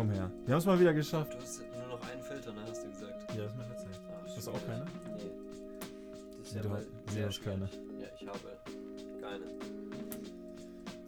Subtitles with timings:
[0.00, 0.30] Komm, her.
[0.46, 1.34] Wir haben es mal wieder geschafft.
[1.34, 2.62] Du hast nur noch einen Filter, ne?
[2.66, 3.34] Hast du gesagt.
[3.36, 3.88] Ja, das ist mein letzter.
[4.08, 4.84] Ach, Hast du auch keine?
[4.86, 5.30] Nee.
[6.38, 7.68] Das ist ja du mal sehr hast keine.
[8.00, 8.38] Ja, ich habe
[9.20, 9.44] keine.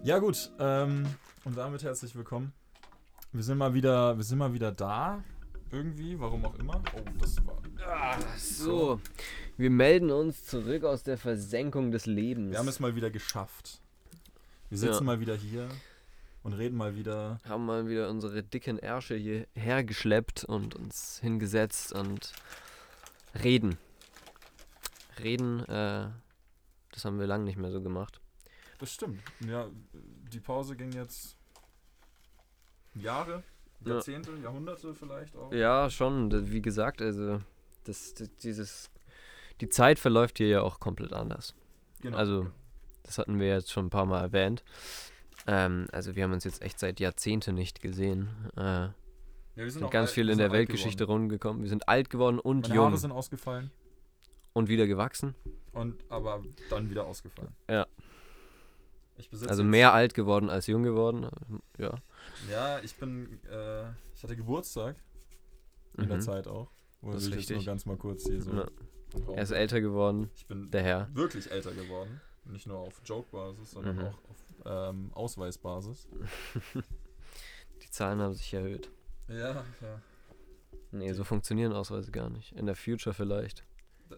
[0.05, 1.07] Ja gut, ähm,
[1.47, 2.53] und damit herzlich willkommen.
[3.33, 5.25] Wir sind mal wieder, wir sind mal wieder da.
[5.70, 6.83] Irgendwie, warum auch immer.
[6.95, 7.62] Oh, das war.
[7.89, 9.01] Ah, so.
[9.56, 12.51] Wir melden uns zurück aus der Versenkung des Lebens.
[12.51, 13.81] Wir haben es mal wieder geschafft.
[14.69, 15.01] Wir sitzen Ja.
[15.05, 15.67] mal wieder hier
[16.43, 17.39] und reden mal wieder.
[17.49, 22.33] haben mal wieder unsere dicken Ärsche hierher geschleppt und uns hingesetzt und
[23.43, 23.79] reden.
[25.23, 26.09] Reden, äh,
[26.91, 28.21] das haben wir lange nicht mehr so gemacht.
[28.79, 29.21] Das stimmt.
[29.47, 29.69] Ja,
[30.33, 31.37] die Pause ging jetzt
[32.95, 33.43] Jahre,
[33.84, 33.95] Ja.
[33.95, 35.53] Jahrzehnte, Jahrhunderte vielleicht auch.
[35.53, 36.51] Ja, schon.
[36.51, 37.41] Wie gesagt, also
[37.84, 38.91] das, d- dieses,
[39.61, 41.55] die Zeit verläuft hier ja auch komplett anders.
[42.01, 42.17] Genau.
[42.19, 42.51] Also,
[43.05, 44.65] das hatten wir jetzt schon ein paar Mal erwähnt.
[45.47, 48.29] Ähm, also wir haben uns jetzt echt seit Jahrzehnten nicht gesehen.
[48.57, 48.95] Äh, ja,
[49.55, 51.23] wir sind auch ganz alt- viel in sind der Weltgeschichte geworden.
[51.23, 51.62] rumgekommen.
[51.62, 53.71] Wir sind alt geworden und Meine jung Haare sind ausgefallen
[54.53, 55.34] und wieder gewachsen.
[55.73, 57.53] und aber dann wieder ausgefallen.
[57.69, 57.87] Ja.
[59.47, 61.29] Also mehr alt geworden als jung geworden.
[61.79, 61.95] Ja.
[62.51, 63.83] Ja, ich bin, äh,
[64.15, 64.97] ich hatte Geburtstag
[65.99, 66.23] in der Mhm.
[66.23, 66.71] Zeit auch.
[67.01, 67.67] Wo Das ich ist jetzt nur richtig.
[67.67, 68.53] ganz mal kurz hier so.
[68.53, 68.67] Ja.
[69.34, 71.09] Er ist älter geworden, ich bin der Herr.
[71.15, 72.21] wirklich älter geworden.
[72.45, 74.03] Nicht nur auf Joke-Basis, sondern Mhm.
[74.05, 76.09] auch auf ähm, Ausweisbasis.
[77.83, 78.91] Die Zahlen haben sich erhöht.
[79.29, 80.01] Ja, ja.
[80.91, 82.53] Nee, so funktionieren Ausweise gar nicht.
[82.53, 83.65] In der Future vielleicht.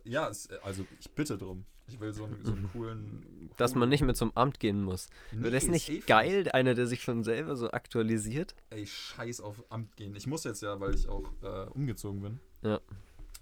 [0.04, 1.64] Ja, es, also ich bitte drum.
[1.86, 3.50] Ich will so einen, so einen coolen.
[3.58, 5.08] Dass man nicht mehr zum Amt gehen muss.
[5.32, 8.54] Nee, Wäre das ist nicht fast- geil, einer, der sich schon selber so aktualisiert?
[8.70, 10.16] Ey, scheiß auf Amt gehen.
[10.16, 12.40] Ich muss jetzt ja, weil ich auch äh, umgezogen bin.
[12.62, 12.80] Ja.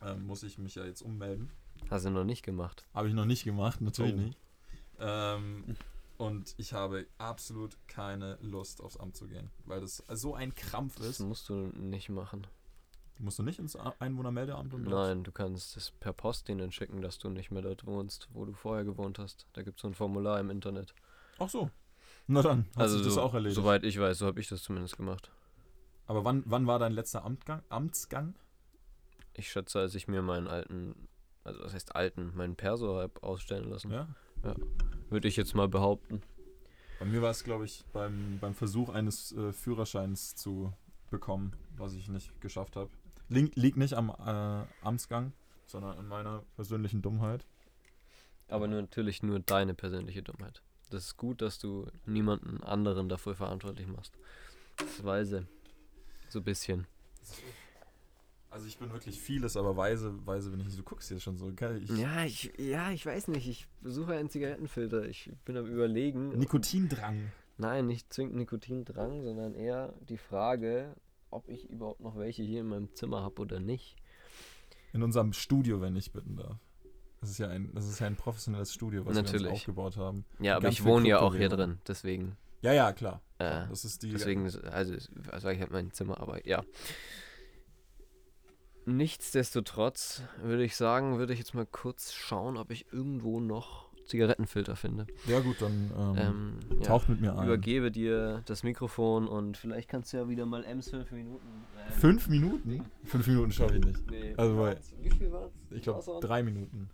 [0.04, 1.50] Ähm, muss ich mich ja jetzt ummelden.
[1.88, 2.84] Hast du noch nicht gemacht.
[2.92, 4.18] Habe ich noch nicht gemacht, natürlich Oh.
[4.18, 4.38] nicht.
[4.98, 5.76] Ähm,
[6.18, 10.96] und ich habe absolut keine Lust, aufs Amt zu gehen, weil das so ein Krampf
[10.96, 11.20] Das ist.
[11.20, 12.46] musst du nicht machen.
[13.18, 17.18] Musst du nicht ins Einwohnermeldeamt und Nein, du kannst es per Post denen schicken, dass
[17.18, 19.46] du nicht mehr dort wohnst, wo du vorher gewohnt hast.
[19.52, 20.94] Da gibt es so ein Formular im Internet.
[21.38, 21.70] Ach so.
[22.26, 23.56] Na dann, hast also du das so, auch erledigt.
[23.56, 25.30] soweit ich weiß, so habe ich das zumindest gemacht.
[26.06, 28.34] Aber wann, wann war dein letzter Amtgang, Amtsgang?
[29.34, 31.08] Ich schätze, als ich mir meinen alten,
[31.44, 34.08] also was heißt alten, meinen Perso habe ausstellen lassen, Ja.
[35.10, 36.22] Würde ich jetzt mal behaupten.
[36.98, 40.72] Bei mir war es, glaube ich, beim, beim Versuch eines äh, Führerscheins zu
[41.10, 42.90] bekommen, was ich nicht geschafft habe.
[43.28, 45.32] Liegt, liegt nicht am äh, Amtsgang,
[45.66, 47.46] sondern an meiner persönlichen Dummheit.
[48.48, 50.62] Aber nur, natürlich nur deine persönliche Dummheit.
[50.90, 54.12] Das ist gut, dass du niemanden anderen dafür verantwortlich machst.
[54.76, 55.46] Das ist weise.
[56.28, 56.86] So ein bisschen.
[58.52, 60.78] Also ich bin wirklich vieles, aber weise, weise bin ich nicht.
[60.78, 61.82] Du guckst jetzt schon so, gell?
[61.82, 63.48] Ich, Ja, ich, ja, ich weiß nicht.
[63.48, 65.06] Ich besuche einen Zigarettenfilter.
[65.06, 66.36] Ich bin am überlegen.
[66.36, 67.32] Nikotindrang.
[67.56, 70.94] Nein, nicht zwingend Nikotindrang, sondern eher die Frage,
[71.30, 73.96] ob ich überhaupt noch welche hier in meinem Zimmer habe oder nicht.
[74.92, 76.58] In unserem Studio, wenn ich bitten darf.
[77.22, 79.46] Das ist ja ein, das ist ja ein professionelles Studio, was wir Natürlich.
[79.46, 80.26] uns aufgebaut haben.
[80.40, 82.36] Ja, aber ich wohne ja auch hier drin, deswegen.
[82.60, 83.22] Ja, ja, klar.
[83.38, 83.66] Äh, klar.
[83.70, 84.10] Das ist die.
[84.10, 84.94] Deswegen, also,
[85.40, 86.62] sage ich halt mein Zimmer, aber ja.
[88.84, 94.74] Nichtsdestotrotz würde ich sagen, würde ich jetzt mal kurz schauen, ob ich irgendwo noch Zigarettenfilter
[94.74, 95.06] finde.
[95.26, 96.82] Ja, gut, dann ähm, Ähm, ja.
[96.82, 97.44] taucht mit mir ein.
[97.46, 101.46] Übergebe dir das Mikrofon und vielleicht kannst du ja wieder mal Ems fünf Minuten.
[101.88, 102.84] äh, Fünf Minuten?
[103.04, 104.10] Fünf Minuten schaffe ich nicht.
[104.10, 104.92] Nee, Also, weil- war's?
[105.00, 105.52] wie viel war's?
[105.70, 106.90] Ich glaube drei Minuten.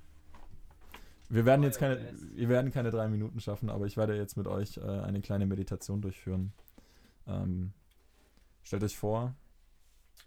[1.30, 4.46] Wir werden jetzt keine, wir werden keine drei Minuten schaffen, aber ich werde jetzt mit
[4.46, 6.52] euch äh, eine kleine Meditation durchführen.
[7.26, 7.72] Ähm,
[8.62, 9.34] stellt euch vor,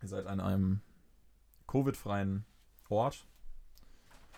[0.01, 0.81] ihr seid an einem
[1.71, 2.43] Covid-freien
[2.89, 3.25] Ort,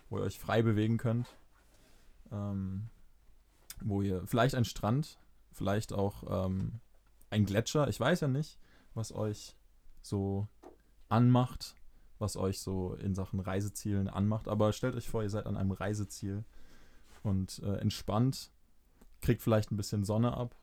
[0.10, 1.28] wo ihr euch frei bewegen könnt.
[2.32, 2.90] Ähm,
[3.82, 5.18] wo ihr vielleicht ein Strand,
[5.52, 6.80] vielleicht auch ähm,
[7.32, 7.88] ein Gletscher.
[7.88, 8.60] Ich weiß ja nicht,
[8.94, 9.58] was euch
[10.04, 10.48] so
[11.10, 11.76] anmacht,
[12.20, 14.48] was euch so in Sachen Reisezielen anmacht.
[14.48, 16.46] Aber stellt euch vor, ihr seid an einem Reiseziel
[17.24, 18.52] und äh, entspannt,
[19.22, 20.56] kriegt vielleicht ein bisschen Sonne ab,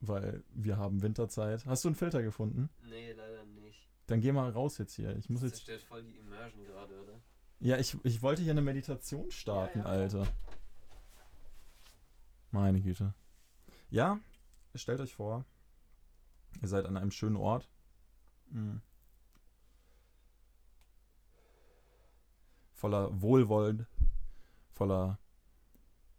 [0.00, 1.66] weil wir haben Winterzeit.
[1.66, 2.70] Hast du einen Filter gefunden?
[2.82, 3.43] Nee, leider.
[4.06, 5.16] Dann geh mal raus jetzt hier.
[5.16, 5.84] Ich muss Das jetzt.
[5.84, 7.20] voll die Immersion gerade, oder?
[7.60, 9.90] Ja, ich, ich wollte hier eine Meditation starten, Ja, ja.
[9.90, 10.26] Alter.
[12.50, 13.14] Meine Güte.
[13.90, 14.20] Ja,
[14.74, 15.44] stellt euch vor,
[16.62, 17.68] ihr seid an einem schönen Ort.
[18.50, 18.80] Mhm.
[22.72, 23.86] Voller Wohlwollen,
[24.72, 25.18] voller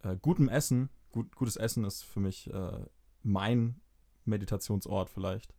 [0.04, 0.90] äh, gutem Essen.
[1.12, 2.86] Gut, gutes Essen ist für mich äh,
[3.24, 3.80] mein
[4.26, 5.54] Meditationsort vielleicht.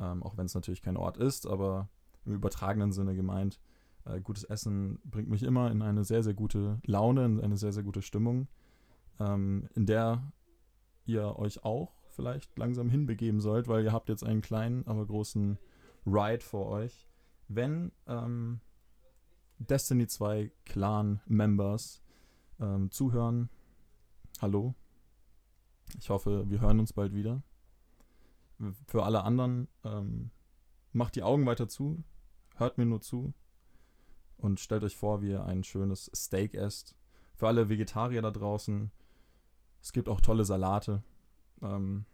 [0.00, 1.88] Ähm, auch wenn es natürlich kein Ort ist, aber
[2.24, 3.60] im übertragenen Sinne gemeint.
[4.04, 7.72] Äh, gutes Essen bringt mich immer in eine sehr, sehr gute Laune, in eine sehr,
[7.72, 8.48] sehr gute Stimmung,
[9.18, 10.32] ähm, in der
[11.04, 15.58] ihr euch auch vielleicht langsam hinbegeben sollt, weil ihr habt jetzt einen kleinen, aber großen
[16.06, 17.08] Ride vor euch.
[17.48, 18.60] Wenn ähm,
[19.58, 22.02] Destiny 2 Clan-Members
[22.60, 23.50] ähm, zuhören,
[24.40, 24.74] hallo.
[25.98, 27.42] Ich hoffe, wir hören uns bald wieder.
[28.86, 30.30] Für alle anderen, ähm,
[30.92, 32.02] macht die Augen weiter zu,
[32.56, 33.32] hört mir nur zu
[34.36, 36.94] und stellt euch vor, wie ihr ein schönes Steak esst.
[37.34, 38.90] Für alle Vegetarier da draußen,
[39.80, 41.02] es gibt auch tolle Salate.
[41.62, 42.04] Ähm,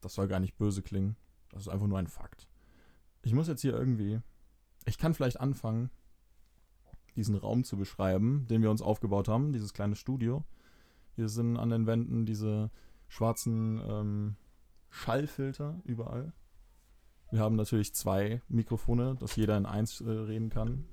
[0.00, 1.16] das soll gar nicht böse klingen.
[1.50, 2.48] Das ist einfach nur ein Fakt.
[3.22, 4.20] Ich muss jetzt hier irgendwie.
[4.84, 5.90] Ich kann vielleicht anfangen,
[7.16, 10.44] diesen Raum zu beschreiben, den wir uns aufgebaut haben, dieses kleine Studio.
[11.16, 12.70] Hier sind an den Wänden diese
[13.08, 14.36] schwarzen ähm,
[14.94, 16.32] Schallfilter überall.
[17.32, 20.84] Wir haben natürlich zwei Mikrofone, dass jeder in eins äh, reden kann.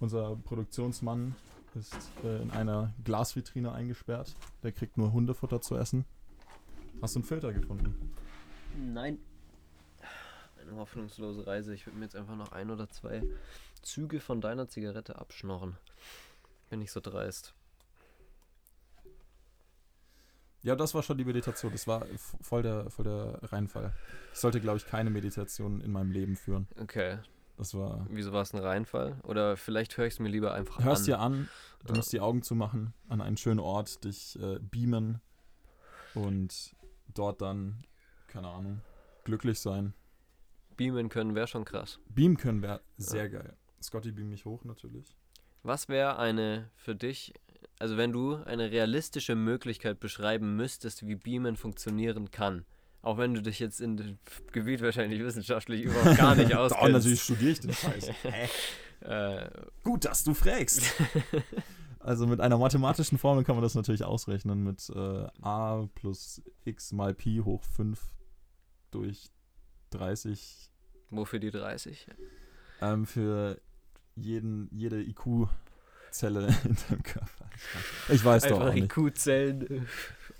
[0.00, 1.36] Unser Produktionsmann
[1.74, 1.94] ist
[2.24, 4.34] äh, in einer Glasvitrine eingesperrt.
[4.62, 6.06] Der kriegt nur Hundefutter zu essen.
[7.02, 8.14] Hast du einen Filter gefunden?
[8.78, 9.18] Nein.
[10.60, 11.74] Eine hoffnungslose Reise.
[11.74, 13.22] Ich würde mir jetzt einfach noch ein oder zwei
[13.82, 15.76] Züge von deiner Zigarette abschnorren.
[16.70, 17.54] Bin ich so dreist.
[20.62, 21.70] Ja, das war schon die Meditation.
[21.72, 22.04] Das war
[22.40, 23.92] voll der, voll der Reinfall.
[24.32, 26.66] Ich sollte, glaube ich, keine Meditation in meinem Leben führen.
[26.80, 27.18] Okay.
[27.56, 28.06] Das war.
[28.10, 29.18] Wieso war es ein Reinfall?
[29.24, 31.06] Oder vielleicht höre ich es mir lieber einfach Hörst an.
[31.06, 31.48] dir an,
[31.86, 31.96] du Ja.
[31.96, 35.20] musst die Augen zumachen, an einen schönen Ort dich äh, beamen
[36.14, 36.74] und
[37.14, 37.84] dort dann,
[38.28, 38.80] keine Ahnung,
[39.24, 39.94] glücklich sein.
[40.76, 41.98] Beamen können wäre schon krass.
[42.08, 43.56] Beamen können wäre sehr geil.
[43.82, 45.16] Scotty beam mich hoch natürlich.
[45.64, 47.34] Was wäre eine für dich,
[47.78, 52.64] also wenn du eine realistische Möglichkeit beschreiben müsstest, wie Beamen funktionieren kann?
[53.02, 54.18] Auch wenn du dich jetzt in dem
[54.52, 56.92] Gebiet wahrscheinlich wissenschaftlich überhaupt gar nicht Da auskennst.
[56.92, 58.10] natürlich studiere ich den Scheiß.
[59.00, 59.48] äh,
[59.84, 60.82] Gut, dass du fragst.
[62.00, 66.92] Also mit einer mathematischen Formel kann man das natürlich ausrechnen mit äh, a plus x
[66.92, 68.00] mal pi hoch 5
[68.92, 69.28] durch
[69.90, 70.70] 30
[71.10, 72.06] wofür die 30?
[72.80, 73.60] ähm, für
[74.14, 75.02] jeden, jede
[76.08, 77.50] IQ-Zelle in deinem Körper.
[78.08, 78.84] Ich weiß doch auch nicht.
[78.84, 79.86] IQ-Zellen.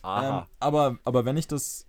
[0.02, 0.40] Aha.
[0.40, 1.86] Ähm, aber, aber wenn ich das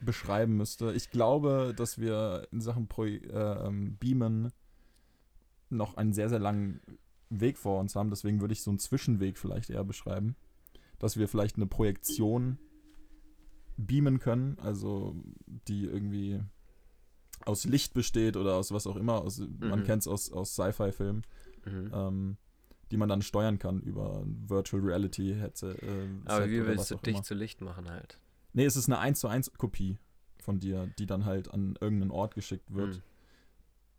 [0.00, 4.52] beschreiben müsste, ich glaube, dass wir in Sachen Pro äh, Beamen
[5.70, 6.80] noch einen sehr, sehr langen
[7.30, 8.10] Weg vor uns haben.
[8.10, 10.36] Deswegen würde ich so einen Zwischenweg vielleicht eher beschreiben.
[10.98, 12.58] Dass wir vielleicht eine Projektion
[13.76, 15.14] beamen können, also
[15.68, 16.40] die irgendwie
[17.44, 19.20] aus Licht besteht oder aus was auch immer.
[19.22, 19.84] Aus, Man Mhm.
[19.84, 21.22] kennt es aus, aus Sci-Fi-Filmen,
[21.64, 21.90] mhm.
[21.92, 22.36] ähm,
[22.90, 25.74] die man dann steuern kann über ein Virtual Reality Headset.
[25.82, 27.22] Äh, Aber wie willst du dich immer.
[27.22, 28.18] zu Licht machen halt?
[28.52, 29.98] Nee, es ist eine 1 zu 1 Kopie
[30.40, 33.02] von dir, die dann halt an irgendeinen Ort geschickt wird, Hm.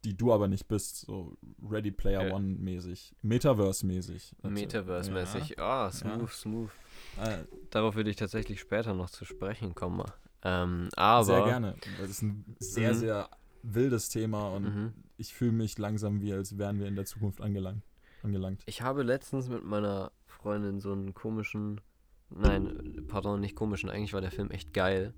[0.05, 2.33] die du aber nicht bist, so Ready Player Ja.
[2.35, 4.33] One mäßig, Metaverse mäßig.
[4.43, 5.59] Metaverse-mäßig.
[5.59, 6.69] Ah, smooth, smooth.
[7.17, 7.31] Ja.
[7.41, 10.03] Äh, Darauf würde ich tatsächlich später noch zu sprechen kommen.
[10.41, 11.25] Ähm, aber.
[11.25, 11.75] sehr gerne.
[11.99, 12.97] Das ist ein sehr, Mhm.
[12.97, 13.29] sehr
[13.61, 14.93] wildes Thema und Mhm.
[15.17, 17.83] ich fühle mich langsam wie, als wären wir in der Zukunft angelangt.
[18.23, 18.61] Angelangt.
[18.65, 21.81] Ich habe letztens mit meiner Freundin so einen komischen.
[22.29, 23.89] Nein, pardon, nicht komischen.
[23.89, 25.13] Eigentlich war der Film echt geil.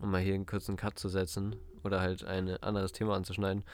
[0.00, 3.64] Um mal hier einen kurzen Cut zu setzen oder halt ein anderes Thema anzuschneiden,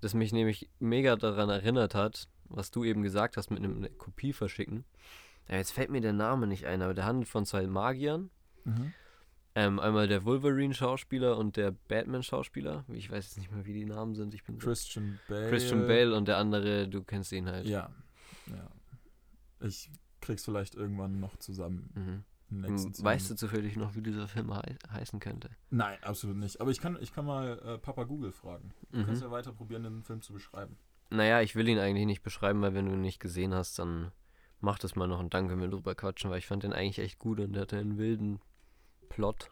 [0.00, 3.90] das mich nämlich mega daran erinnert hat, was du eben gesagt hast mit einem eine
[3.90, 4.84] Kopie verschicken.
[5.48, 8.30] Ja, jetzt fällt mir der Name nicht ein, aber der handelt von zwei Magiern.
[8.64, 8.92] Mhm.
[9.54, 12.84] Ähm, einmal der Wolverine-Schauspieler und der Batman-Schauspieler.
[12.88, 14.34] Ich weiß jetzt nicht mehr, wie die Namen sind.
[14.34, 15.48] Ich bin so- Christian Bale.
[15.48, 17.66] Christian Bale und der andere, du kennst ihn halt.
[17.66, 17.90] Ja.
[18.48, 18.68] Ja.
[19.66, 21.90] Ich krieg's vielleicht irgendwann noch zusammen.
[21.94, 22.24] Mhm.
[22.48, 22.64] Hm,
[23.04, 25.50] Weißt du zufällig noch, wie dieser Film hei heißen könnte?
[25.70, 26.60] Nein, absolut nicht.
[26.60, 28.72] Aber ich kann, ich kann mal äh, Papa Google fragen.
[28.92, 29.26] Du kannst Mhm.
[29.28, 30.76] ja weiter probieren, den Film zu beschreiben.
[31.10, 34.12] Naja, ich will ihn eigentlich nicht beschreiben, weil wenn du ihn nicht gesehen hast, dann
[34.60, 37.00] mach das mal noch und dann können wir drüber quatschen, weil ich fand den eigentlich
[37.00, 38.40] echt gut und der hatte einen wilden
[39.08, 39.50] Plot.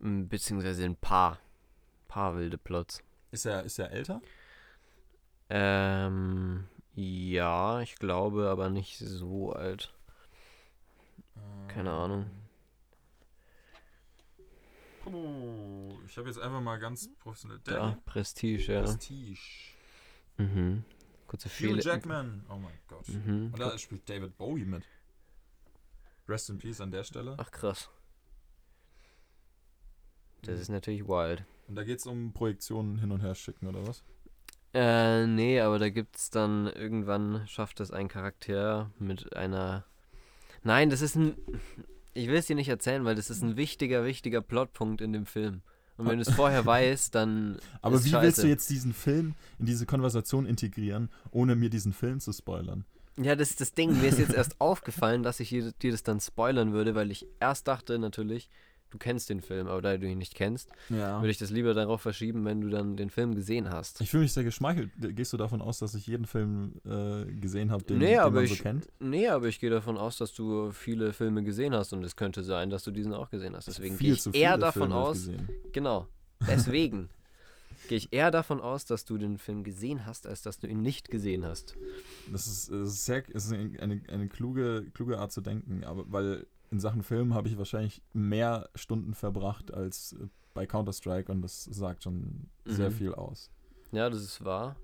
[0.00, 1.38] Beziehungsweise ein paar.
[2.08, 3.02] Paar wilde Plots.
[3.30, 4.20] Ist er, ist er älter?
[5.48, 9.94] Ähm, ja, ich glaube, aber nicht so alt.
[11.68, 12.30] Keine Ahnung.
[15.06, 17.60] Oh, ich habe jetzt einfach mal ganz professionell.
[17.64, 18.82] Da, Prestige, ja.
[18.82, 19.40] Prestige.
[20.36, 20.84] Mhm.
[21.26, 21.82] Kurze Hugh Fehler.
[21.82, 22.44] Jackman.
[22.48, 23.08] Oh mein Gott.
[23.08, 23.50] Mhm.
[23.52, 24.84] Und da spielt David Bowie mit.
[26.28, 27.34] Rest in Peace an der Stelle.
[27.38, 27.90] Ach krass.
[30.42, 31.44] Das ist natürlich wild.
[31.68, 34.02] Und da geht es um Projektionen hin und her schicken, oder was?
[34.72, 39.84] Äh, nee, aber da gibt's dann irgendwann schafft es ein Charakter mit einer.
[40.62, 41.34] Nein, das ist ein.
[42.14, 45.26] Ich will es dir nicht erzählen, weil das ist ein wichtiger, wichtiger Plotpunkt in dem
[45.26, 45.62] Film.
[45.96, 47.58] Und wenn du es vorher weißt, dann.
[47.82, 48.22] Aber wie scheiße.
[48.24, 52.84] willst du jetzt diesen Film in diese Konversation integrieren, ohne mir diesen Film zu spoilern?
[53.18, 54.00] Ja, das ist das Ding.
[54.00, 57.68] Mir ist jetzt erst aufgefallen, dass ich dir das dann spoilern würde, weil ich erst
[57.68, 58.48] dachte natürlich,
[58.90, 61.20] du kennst den Film, aber da du ihn nicht kennst, Ja.
[61.20, 64.00] würde ich das lieber darauf verschieben, wenn du dann den Film gesehen hast.
[64.00, 64.90] Ich fühle mich sehr geschmeichelt.
[64.98, 68.36] Gehst du davon aus, dass ich jeden Film äh, gesehen habe, den, Nee, den aber
[68.36, 68.88] man ich- so kennt?
[68.98, 72.42] Nee, aber ich gehe davon aus, dass du viele Filme gesehen hast und es könnte
[72.42, 73.68] sein, dass du diesen auch gesehen hast.
[73.68, 75.30] Deswegen gehe ich eher davon Filme aus,
[75.72, 76.06] genau,
[76.48, 77.08] deswegen
[77.88, 80.80] gehe ich eher davon aus, dass du den Film gesehen hast, als dass du ihn
[80.82, 81.76] nicht gesehen hast.
[82.30, 85.82] Das ist, das ist, sehr, das ist eine, eine, eine kluge, kluge Art zu denken,
[85.84, 91.30] aber weil in Sachen Film habe ich wahrscheinlich mehr Stunden verbracht als äh, bei Counter-Strike
[91.30, 92.94] und das sagt schon sehr Mhm.
[92.94, 93.50] viel aus.
[93.92, 94.76] Ja, das ist wahr.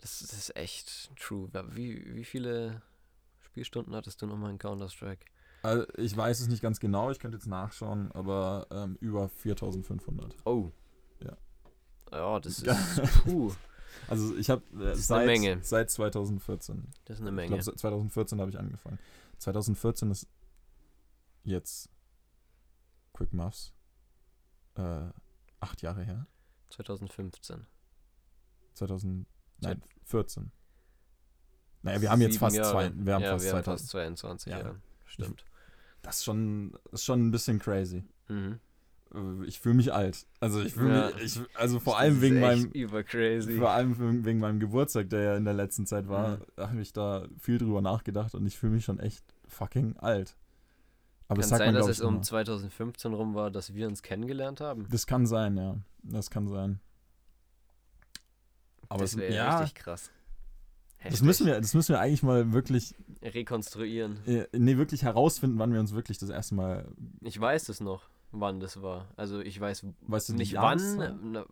[0.00, 1.48] Das, das ist echt true.
[1.72, 2.82] Wie, wie viele
[3.40, 5.26] Spielstunden hattest du nochmal in Counter-Strike?
[5.62, 10.34] Also ich weiß es nicht ganz genau, ich könnte jetzt nachschauen, aber ähm, über 4500.
[10.46, 10.70] Oh.
[11.22, 11.36] Ja.
[12.12, 13.24] Ja, das ist.
[13.24, 13.52] Puh,
[14.08, 17.62] Also ich habe äh, seit, seit 2014 das ist eine Ich Menge.
[17.62, 18.98] glaube, 2014 habe ich angefangen.
[19.38, 20.26] 2014 ist
[21.44, 21.90] jetzt
[23.12, 23.72] Quick Muffs
[24.76, 25.08] äh,
[25.60, 26.26] acht Jahre her.
[26.70, 27.66] 2015.
[28.74, 29.26] 2000,
[29.60, 30.52] nein, 14.
[31.82, 32.70] Naja, wir haben jetzt fast Jahre.
[32.70, 33.64] zwei, wir haben ja, fast wir haben 2000.
[33.80, 34.58] fast 22, Ja.
[34.60, 34.74] ja.
[35.06, 35.44] Stimmt.
[36.02, 38.04] Das ist schon, ist schon ein bisschen crazy.
[38.28, 38.60] Mhm.
[39.14, 40.26] Äh, Ich fühle mich alt.
[40.38, 41.16] Also ich fühle Ja.
[41.16, 42.70] mich, ich, also vor Das allem wegen meinem,
[43.58, 46.42] vor allem wegen wegen meinem Geburtstag, der ja in der letzten Zeit war, Mhm.
[46.58, 50.36] habe ich da viel drüber nachgedacht und ich fühle mich schon echt fucking alt.
[51.30, 52.22] Aber Kann sagt sein, man, dass es um immer.
[52.22, 54.88] 2015 rum war, dass wir uns kennengelernt haben.
[54.90, 55.76] Das kann sein, ja.
[56.02, 56.80] Das kann sein.
[58.88, 60.10] Aber das es, wäre ja, richtig krass.
[61.04, 64.18] das müssen wir, das müssen wir eigentlich mal wirklich, rekonstruieren.
[64.26, 66.88] äh, nee, wirklich herausfinden, wann wir uns wirklich das erste Mal,
[67.20, 69.06] Ich weiß es noch, wann das war.
[69.14, 71.46] Also ich weiß weißt du, nicht wann, na,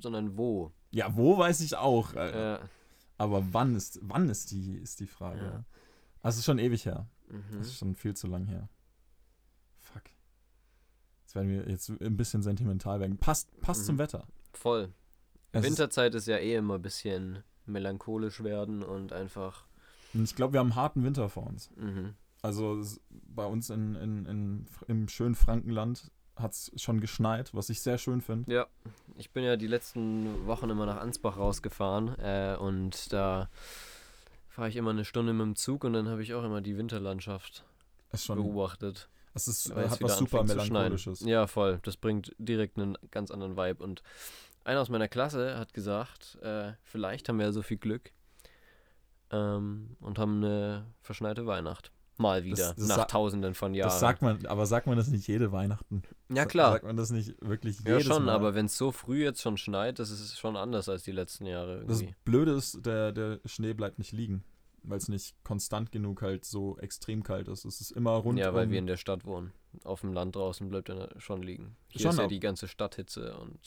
[0.00, 0.72] sondern wo.
[0.92, 2.14] Ja, wo weiß ich auch.
[2.14, 2.58] Äh,
[3.18, 5.44] Aber wann ist, wann ist die, ist die Frage.
[5.44, 5.64] Ja.
[6.22, 7.06] Also es ist schon ewig her.
[7.28, 7.58] mhm.
[7.58, 8.70] Das ist schon viel zu lang her.
[11.34, 13.18] Jetzt werden wir jetzt ein bisschen sentimental werden.
[13.18, 13.86] Passt, passt Mhm.
[13.86, 14.24] zum Wetter.
[14.52, 14.92] Voll.
[15.50, 19.64] Es Winterzeit ist ja eh immer ein bisschen melancholisch werden und einfach.
[20.12, 21.70] Und ich glaube, wir haben einen harten Winter vor uns.
[21.76, 22.14] Mhm.
[22.42, 27.80] Also bei uns in, in, in, im schönen Frankenland hat es schon geschneit, was ich
[27.80, 28.52] sehr schön finde.
[28.52, 28.66] Ja,
[29.16, 33.48] ich bin ja die letzten Wochen immer nach Ansbach rausgefahren äh, und da
[34.48, 36.76] fahre ich immer eine Stunde mit dem Zug und dann habe ich auch immer die
[36.76, 37.64] Winterlandschaft
[38.28, 39.08] beobachtet.
[39.34, 41.20] Es ist, es hat was super melancholisches.
[41.20, 41.80] Ja, voll.
[41.82, 43.82] Das bringt direkt einen ganz anderen Vibe.
[43.82, 44.02] Und
[44.64, 48.12] einer aus meiner Klasse hat gesagt, äh, vielleicht haben wir ja so viel Glück
[49.30, 51.90] ähm, und haben eine verschneite Weihnacht.
[52.16, 53.88] Mal wieder, das nach sa- tausenden von Jahren.
[53.88, 56.04] Das sagt man, aber sagt man das nicht jede Weihnachten?
[56.28, 56.70] ja, klar.
[56.74, 58.34] Sagt man das nicht wirklich Ja, jedes schon, Mal?
[58.36, 61.44] aber wenn es so früh jetzt schon schneit, das ist schon anders als die letzten
[61.44, 62.14] Jahre Das irgendwie.
[62.24, 64.44] Blöde ist, der, der Schnee bleibt nicht liegen,
[64.84, 67.64] weil es nicht konstant genug halt so extrem kalt ist.
[67.64, 69.52] Es ist immer rund ja, weil um, wir in der Stadt wohnen.
[69.82, 71.76] Auf dem Land draußen bleibt er schon liegen.
[71.88, 73.58] Hier Schon, ist ja die ganze Stadthitze und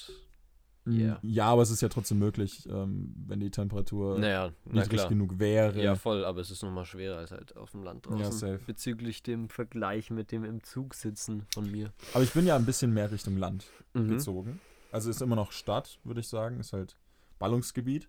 [0.85, 1.19] Mm, Ja.
[1.21, 5.37] Ja, aber es ist ja trotzdem möglich, ähm, wenn die Temperatur naja, na niedrig genug
[5.37, 5.81] wäre.
[5.83, 8.19] Ja, voll, aber es ist nochmal schwerer als halt auf dem Land draußen.
[8.21, 8.59] Ja, safe.
[8.65, 11.91] Bezüglich dem Vergleich mit dem im Zug sitzen von mir.
[12.13, 14.07] Aber ich bin ja ein bisschen mehr Richtung Land Mhm.
[14.09, 14.61] gezogen.
[14.91, 16.59] Also ist immer noch Stadt, würde ich sagen.
[16.61, 16.95] Ist halt
[17.37, 18.07] Ballungsgebiet.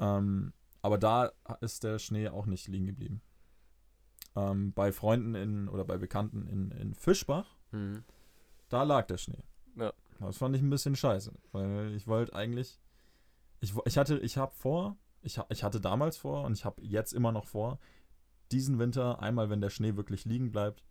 [0.00, 0.52] Ähm,
[0.84, 3.22] aber da ist der Schnee auch nicht liegen geblieben.
[4.36, 8.04] Ähm, bei Freunden in oder bei Bekannten in, in Fischbach, Mhm.
[8.68, 9.42] da lag der Schnee.
[9.76, 9.92] Ja.
[10.20, 12.78] Das fand ich ein bisschen scheiße, weil ich wollte eigentlich,
[13.60, 17.12] ich, ich hatte, ich habe vor, ich, ich hatte damals vor und ich habe jetzt
[17.14, 17.78] immer noch vor,
[18.52, 20.84] diesen Winter einmal, wenn der Schnee wirklich liegen bleibt,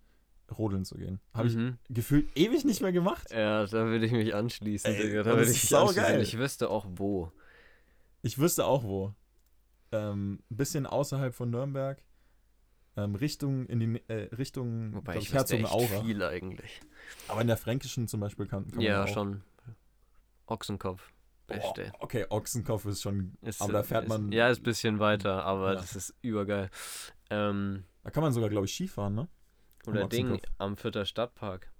[0.57, 1.19] rodeln zu gehen.
[1.35, 1.77] Habe Mhm.
[1.87, 3.29] ich gefühlt ewig nicht mehr gemacht.
[3.31, 5.23] Ja, da würde ich mich anschließen, Ey, Digga.
[5.23, 6.19] Da das würde ist ich mich anschließen.
[6.21, 7.31] Ich wüsste auch wo.
[8.23, 9.13] Ich wüsste auch wo.
[9.93, 12.01] Ähm, ein bisschen außerhalb von Nürnberg.
[12.95, 16.03] Ähm, Richtung in die äh, Richtung Wobei ich wüsste echt Herzogenaurach.
[16.05, 16.81] viel eigentlich.
[17.27, 19.13] Aber in der Fränkischen zum Beispiel kann, kann Ja, man auch.
[19.13, 19.43] schon.
[20.45, 21.11] Ochsenkopf.
[21.47, 21.91] Beste.
[21.95, 23.37] Oh, okay, Ochsenkopf ist schon.
[23.41, 24.31] Ist, aber da äh, fährt ist, man.
[24.31, 25.79] Ja, ist ein bisschen weiter, aber Ja.
[25.79, 26.69] das ist übergeil.
[27.29, 29.27] Ähm, Da kann man sogar, glaube ich, Skifahren, ne?
[29.85, 31.71] oder Ding am Vierter Stadtpark.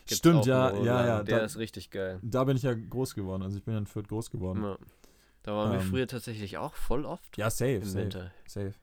[0.00, 1.22] Gibt's Stimmt, ja, ja, ja.
[1.22, 2.18] Der Da, ist richtig geil.
[2.22, 3.42] da bin ich ja groß geworden.
[3.42, 4.62] Also ich bin ja in Fürth groß geworden.
[4.64, 4.78] Ja.
[5.48, 8.32] Da waren wir Ähm, früher tatsächlich auch voll oft Ja, safe, im safe, Winter.
[8.46, 8.74] safe.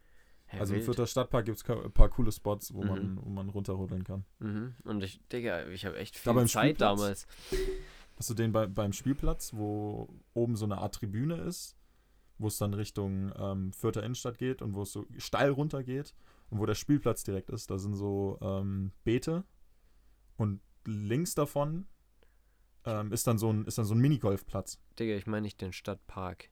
[0.48, 0.86] Hä, Also im wild.
[0.86, 2.88] Fürther Stadtpark gibt es ein paar coole Spots, wo, Mhm.
[2.90, 4.26] man, wo man runterrodeln kann.
[4.40, 4.74] Mhm.
[4.84, 7.00] Und ich, Digga, ich habe echt Da viel beim Zeit Spielplatz?
[7.00, 7.28] damals.
[8.18, 11.78] Hast du den bei, beim Spielplatz, wo oben so eine Art Tribüne ist,
[12.40, 16.16] wo es dann Richtung ähm, Fürther Innenstadt geht und wo es so steil runter geht
[16.50, 19.44] und wo der Spielplatz direkt ist, da sind so ähm, Beete
[20.38, 21.86] und links davon
[22.86, 24.80] ähm, ist dann so ein, ist dann so ein Minigolfplatz.
[24.98, 26.50] Digga, ich meine nicht den Stadtpark.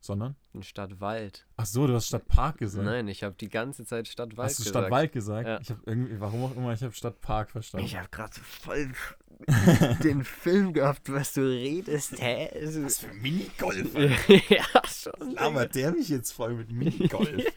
[0.00, 0.36] Sondern?
[0.52, 1.46] In Stadtwald.
[1.56, 2.84] Ach so, du hast Stadtpark gesagt.
[2.84, 4.78] Nein, ich habe die ganze Zeit Stadtwald Hast du gesagt.
[4.78, 5.48] Stadtwald gesagt?
[5.48, 5.60] Ja.
[5.60, 7.86] Ich habe irgendwie, warum auch immer, ich habe Stadtpark verstanden.
[7.86, 8.92] Ich habe gerade voll
[10.04, 12.48] den Film gehabt, was du redest, hä?
[12.82, 13.94] Was für Minigolf?
[14.48, 15.32] ja, schon.
[15.32, 17.44] labert der mich jetzt voll mit Minigolf?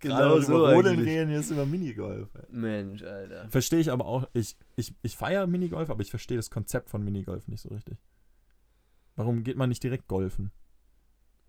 [0.00, 1.14] Genau so über Rodeln eigentlich.
[1.14, 2.28] reden, jetzt über Minigolf.
[2.50, 3.48] Mensch, Alter.
[3.50, 7.04] Verstehe ich aber auch, ich, ich, ich feiere Minigolf, aber ich verstehe das Konzept von
[7.04, 7.98] Minigolf nicht so richtig.
[9.16, 10.50] Warum geht man nicht direkt golfen?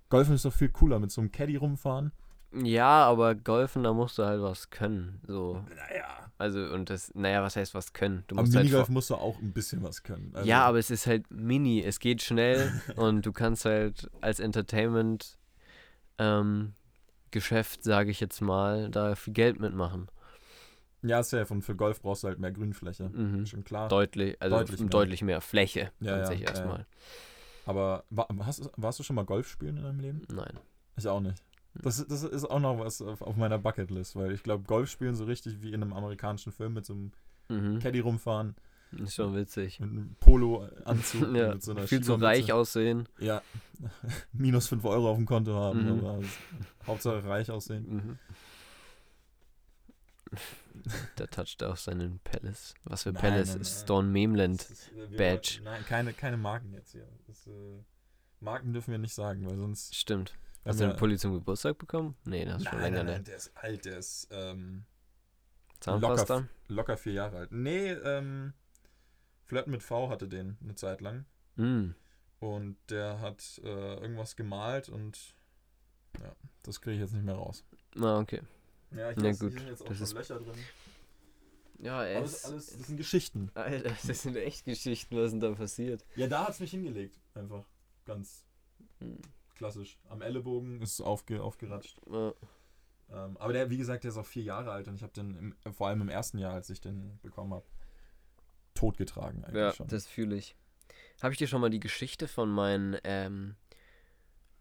[0.10, 2.12] Golfen ist doch viel cooler, mit so einem Caddy rumfahren.
[2.52, 5.22] Ja, aber Golfen, da musst du halt was können.
[5.28, 5.64] So.
[5.70, 6.32] Naja.
[6.40, 8.24] Also, und das, naja, was heißt was können?
[8.28, 10.32] Du Aber musst halt Minigolf vor- musst du auch ein bisschen was können.
[10.34, 11.84] Also, ja, aber es ist halt mini.
[11.84, 15.38] Es geht schnell und du kannst halt als Entertainment
[16.18, 16.74] ähm,
[17.32, 20.08] Geschäft, sage ich jetzt mal, da viel Geld mitmachen.
[21.04, 21.54] Ja, safe.
[21.54, 23.10] Und für Golf brauchst du halt mehr Grünfläche.
[23.10, 23.46] Mhm.
[23.46, 23.88] Schon klar.
[23.90, 25.36] Deutlich, also Deutlich deutlich mehr.
[25.36, 26.86] mehr, Fläche Ja, an ja, sich ja, ja.
[27.70, 30.22] Aber wa hast, warst du schon mal Golf spielen in deinem Leben?
[30.34, 30.58] Nein.
[30.98, 31.44] Ich auch nicht.
[31.76, 35.14] Das, das ist auch noch was auf, auf meiner Bucketlist, weil ich glaube, Golf spielen
[35.14, 37.12] so richtig wie in einem amerikanischen Film mit so einem
[37.52, 37.78] Mhm.
[37.80, 38.56] Caddy rumfahren,
[38.92, 39.80] Ist schon witzig.
[39.80, 43.08] mit einem Polo-Anzug Ja, mit so einer viel zu reich aussehen.
[43.20, 43.42] Ja,
[44.34, 46.06] minus 5 Euro auf dem Konto haben, Mhm.
[46.06, 46.20] aber
[46.88, 47.86] Hauptsache reich aussehen.
[47.88, 48.20] Mhm.
[51.18, 52.74] Da toucht er auf seinen Palace.
[52.86, 53.50] Was für Nein, Palace?
[53.50, 53.82] nein, ist.
[53.82, 54.62] Stone Memland.
[54.62, 55.60] Das ist, äh, Badge.
[55.64, 57.08] Nein, keine, keine Marken jetzt hier.
[57.28, 57.84] Das, äh,
[58.40, 59.96] Marken dürfen wir nicht sagen, weil sonst.
[59.96, 60.34] Stimmt.
[60.66, 62.16] Hast du den Pulli zum Geburtstag bekommen?
[62.26, 63.24] Nee, das ist schon länger, nein, nein, ne?
[63.24, 64.86] der ist alt, der ist ähm,
[65.80, 66.36] Zahnpasta?
[66.36, 67.52] locker, locker vier Jahre alt.
[67.52, 68.54] Nee, ähm,
[69.46, 71.26] Flirt mit V hatte den eine Zeit lang.
[71.56, 71.92] Mm.
[72.40, 75.36] Und der hat äh, irgendwas gemalt und
[76.22, 76.32] ja,
[76.64, 77.66] das kriege ich jetzt nicht mehr raus.
[78.00, 78.42] Ah, okay.
[78.92, 80.56] Ja, ich Na weiß, gut, hier sind jetzt auch das schon Löcher drin.
[81.82, 82.38] Ja, Aber das, es.
[82.40, 83.52] ist alles, das sind Geschichten.
[83.54, 86.06] Alter, das sind echt Geschichten, was denn da passiert.
[86.16, 87.18] Ja, da hat es mich hingelegt.
[87.34, 87.64] Einfach.
[88.06, 88.46] Ganz
[89.00, 89.20] Hm.
[89.56, 89.98] klassisch.
[90.10, 92.00] Am Ellenbogen ist es aufge, aufgeratscht.
[92.12, 92.34] Ja.
[93.12, 95.56] Ähm, aber der, wie gesagt, der ist auch vier Jahre alt und ich habe den
[95.64, 97.66] im, vor allem im ersten Jahr, als ich den bekommen habe,
[98.74, 99.88] totgetragen eigentlich Ja, schon.
[99.88, 100.56] das fühle ich.
[101.22, 103.56] Habe ich dir schon mal die Geschichte von meinen ähm,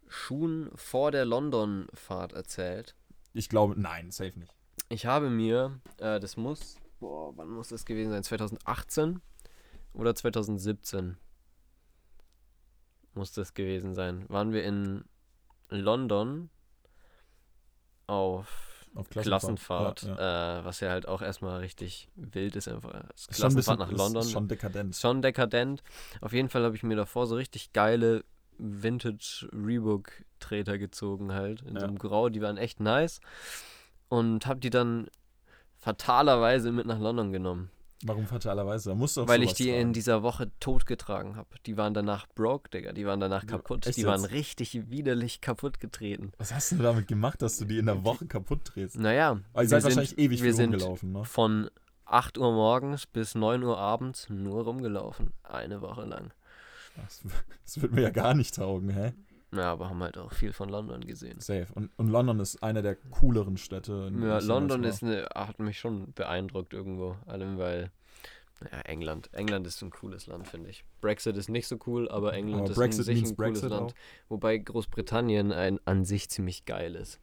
[0.07, 2.95] Schuhen vor der London-Fahrt erzählt?
[3.33, 4.53] Ich glaube, nein, safe nicht.
[4.89, 8.23] Ich habe mir, äh, das muss, boah, wann muss das gewesen sein?
[8.23, 9.21] 2018
[9.93, 11.17] oder 2017
[13.13, 14.25] muss das gewesen sein.
[14.29, 15.05] Waren wir in
[15.69, 16.49] London
[18.07, 20.59] auf Auf Klassenfahrt, Ja, ja.
[20.59, 24.23] Äh, was ja halt auch erstmal richtig wild ist, einfach ein bisschen, Klassenfahrt nach London.
[24.23, 24.95] Ist schon dekadent.
[24.95, 25.83] Schon dekadent.
[26.21, 28.23] Auf jeden Fall habe ich mir davor so richtig geile
[28.59, 31.61] Vintage Reebok Treter gezogen halt.
[31.61, 31.87] In so Ja.
[31.87, 33.19] einem Grau, die waren echt nice.
[34.09, 35.07] Und habe die dann
[35.77, 37.69] fatalerweise mit nach London genommen.
[38.05, 38.89] Warum fatalerweise?
[38.91, 39.93] Da musst du weil ich die in tragen.
[39.93, 41.49] dieser Woche totgetragen habe.
[41.65, 42.93] Die waren danach broke, Digga.
[42.93, 43.85] Die waren danach kaputt.
[43.87, 44.31] echt Die waren jetzt?
[44.31, 46.31] richtig widerlich kaputt getreten.
[46.37, 48.97] Was hast du damit gemacht, dass du die in der Woche kaputt drehst?
[48.97, 51.25] Naja, Aber ihr wir seid sind- wahrscheinlich ewig wir sind rumgelaufen, ne?
[51.25, 51.69] von
[52.05, 55.31] 8 Uhr morgens bis 9 Uhr abends nur rumgelaufen.
[55.43, 56.31] Eine Woche lang.
[56.95, 57.21] Das,
[57.65, 59.13] das wird mir ja gar nicht taugen, hä?
[59.51, 61.39] Ja, aber haben halt auch viel von London gesehen.
[61.39, 61.67] Safe.
[61.73, 64.07] Und, und London ist eine der cooleren Städte.
[64.11, 67.15] in Ja, London ist eine, hat mich schon beeindruckt irgendwo.
[67.25, 67.91] Allem weil,
[68.61, 69.29] naja, England.
[69.33, 70.85] England ist ein cooles Land, finde ich.
[71.01, 72.33] Brexit ist nicht so cool, aber.
[72.33, 73.91] England Aber ist Brexit an sich ein cooles Brexit Land.
[73.91, 73.95] auch.
[74.29, 77.19] Wobei Großbritannien ein, an sich ziemlich geil ist.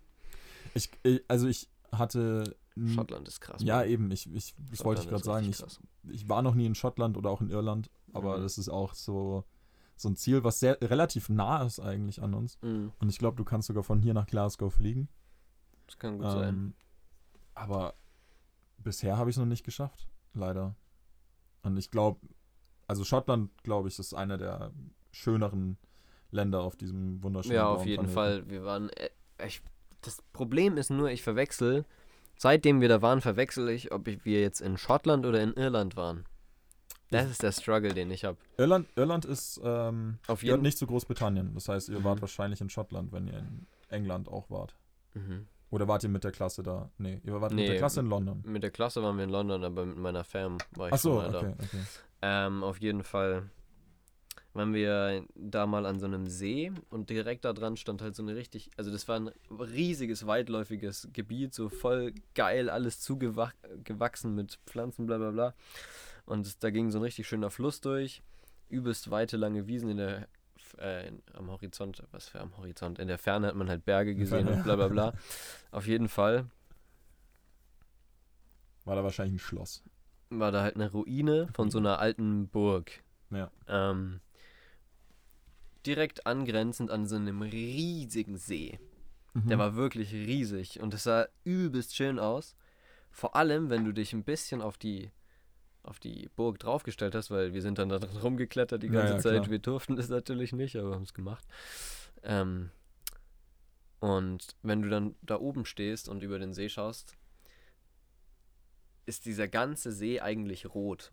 [0.74, 2.57] Ich, ich, also ich hatte.
[2.92, 3.62] Schottland ist krass.
[3.62, 4.11] Ja, eben.
[4.11, 5.48] Ich, ich, das wollte ich gerade sagen.
[5.48, 5.62] Ich,
[6.12, 8.42] ich war noch nie in Schottland oder auch in Irland, aber Mhm.
[8.42, 9.44] das ist auch so,
[9.96, 12.59] so ein Ziel, was sehr relativ nah ist eigentlich an uns.
[12.62, 15.09] Mhm, Und ich glaube, du kannst sogar von hier nach Glasgow fliegen.
[15.87, 16.48] das kann gut sein.
[16.54, 16.74] Ähm,
[17.54, 17.94] aber
[18.78, 20.74] bisher habe ich es noch nicht geschafft, leider.
[21.62, 22.20] Und ich glaube,
[22.87, 24.70] also Schottland, glaube ich, ist einer der
[25.11, 25.78] schöneren
[26.30, 28.09] Länder auf diesem wunderschönen Ja, auf jeden.
[28.09, 28.48] Fall.
[28.48, 28.90] Wir waren.
[28.90, 29.09] Äh,
[29.46, 29.62] ich,
[30.02, 31.85] das Problem ist nur, ich verwechsel.
[32.37, 35.96] Seitdem wir da waren, verwechsel ich, ob ich, wir jetzt in Schottland oder in Irland
[35.96, 36.24] waren.
[37.11, 38.37] Das ist der Struggle, den ich habe.
[38.57, 41.55] Irland, Irland ist ähm, Auf jeden nicht zu Großbritannien.
[41.55, 42.05] Das heißt, ihr Mhm.
[42.05, 44.75] wart wahrscheinlich in Schottland, wenn ihr in England auch wart.
[45.14, 45.47] Mhm.
[45.71, 46.90] Oder wart ihr mit der Klasse da?
[46.99, 48.42] Nee, ihr wart mit Nee, der Klasse in London.
[48.45, 51.21] Mit der Klasse waren wir in London, aber mit meiner Fam war ich Ach so,
[51.21, 51.79] schon mal okay, okay.
[52.21, 52.47] da.
[52.47, 53.51] Ähm, auf jeden Fall
[54.55, 58.23] waren wir da mal an so einem See und direkt da dran stand halt so
[58.23, 64.59] eine richtig, also das war ein riesiges, weitläufiges Gebiet, so voll geil, alles zugewachsen mit
[64.66, 65.55] Pflanzen, bla bla bla.
[66.27, 68.23] Und da ging so ein richtig schöner Fluss durch,
[68.69, 70.29] übelst weite, lange Wiesen in der
[70.79, 74.15] äh, in, am Horizont, was für am Horizont, in der Ferne hat man halt Berge
[74.15, 75.15] gesehen und bla bla bla.
[75.71, 76.47] Auf jeden Fall
[78.85, 79.83] War da wahrscheinlich ein Schloss.
[80.31, 83.03] war da halt eine Ruine von so einer alten Burg.
[83.31, 83.51] Ja.
[83.69, 84.21] Ähm,
[85.85, 88.79] direkt angrenzend an so einem riesigen See.
[89.35, 89.61] Der Mhm.
[89.61, 92.57] war wirklich riesig und es sah übelst schön aus.
[93.11, 95.11] Vor allem, wenn du dich ein bisschen auf die,
[95.87, 99.18] auf die Burg draufgestellt hast, weil wir sind dann da drin rumgeklettert die ganze ja,
[99.20, 99.35] Zeit.
[99.42, 99.51] klar.
[99.51, 101.44] Wir durften das natürlich nicht, aber haben es gemacht.
[102.22, 102.70] Ähm,
[104.01, 107.16] und wenn du dann da oben stehst und über den See schaust,
[109.07, 111.12] ist dieser ganze See eigentlich rot.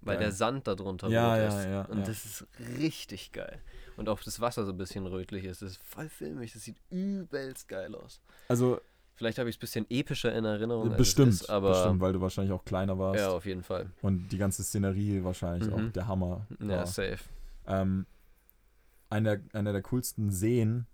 [0.00, 0.24] Weil Geil.
[0.24, 1.66] der Sand darunter Ja, rot ja, ist.
[1.66, 2.04] ja, und ja.
[2.04, 2.46] das ist
[2.78, 3.62] richtig geil.
[3.96, 5.62] Und auch das Wasser so ein bisschen rötlich ist.
[5.62, 6.52] Das ist voll filmig.
[6.52, 8.20] Das sieht übelst geil aus.
[8.48, 8.80] Also
[9.16, 10.96] Vielleicht habe ich es ein bisschen epischer in Erinnerung.
[10.96, 13.20] bestimmt, es ist, aber bestimmt, weil du wahrscheinlich auch kleiner warst.
[13.20, 13.90] ja, auf jeden Fall.
[14.02, 15.74] Und die ganze Szenerie wahrscheinlich Mhm.
[15.74, 16.46] auch der Hammer.
[16.60, 16.86] Ja, war.
[16.86, 17.18] safe.
[17.66, 18.06] Ähm,
[19.10, 20.86] einer, einer der coolsten Seen,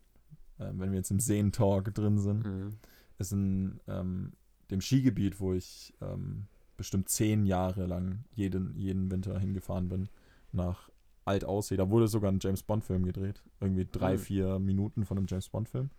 [0.58, 2.76] äh, wenn wir jetzt im Seen-Talk drin sind, Mhm.
[3.18, 4.32] ist in ähm,
[4.70, 10.08] dem Skigebiet, wo ich ähm, bestimmt zehn Jahre lang jeden, jeden Winter hingefahren bin,
[10.52, 10.90] nach
[11.24, 11.76] Alt-Aussee.
[11.76, 13.42] Da wurde sogar ein James-Bond-Film gedreht.
[13.60, 14.18] Irgendwie drei, Mhm.
[14.18, 15.90] vier Minuten von einem James-Bond-Film.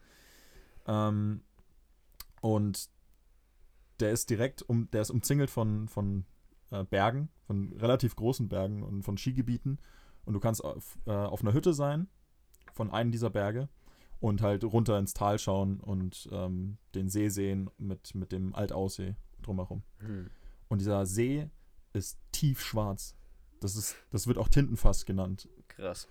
[0.87, 1.41] Ähm,
[2.41, 2.89] und
[3.99, 6.25] der ist direkt um, der ist umzingelt von, von
[6.71, 9.79] äh, Bergen, von relativ großen Bergen und von Skigebieten.
[10.25, 12.07] Und du kannst auf, äh, auf einer Hütte sein
[12.73, 13.69] von einem dieser Berge
[14.19, 19.15] und halt runter ins Tal schauen und ähm, den See sehen mit, mit dem Altaussee
[19.41, 19.83] drumherum.
[19.99, 20.29] Mhm.
[20.69, 21.49] Und dieser See
[21.93, 23.15] ist tiefschwarz.
[23.59, 25.49] Das ist, das wird auch Tintenfass genannt.
[25.67, 26.07] Krass.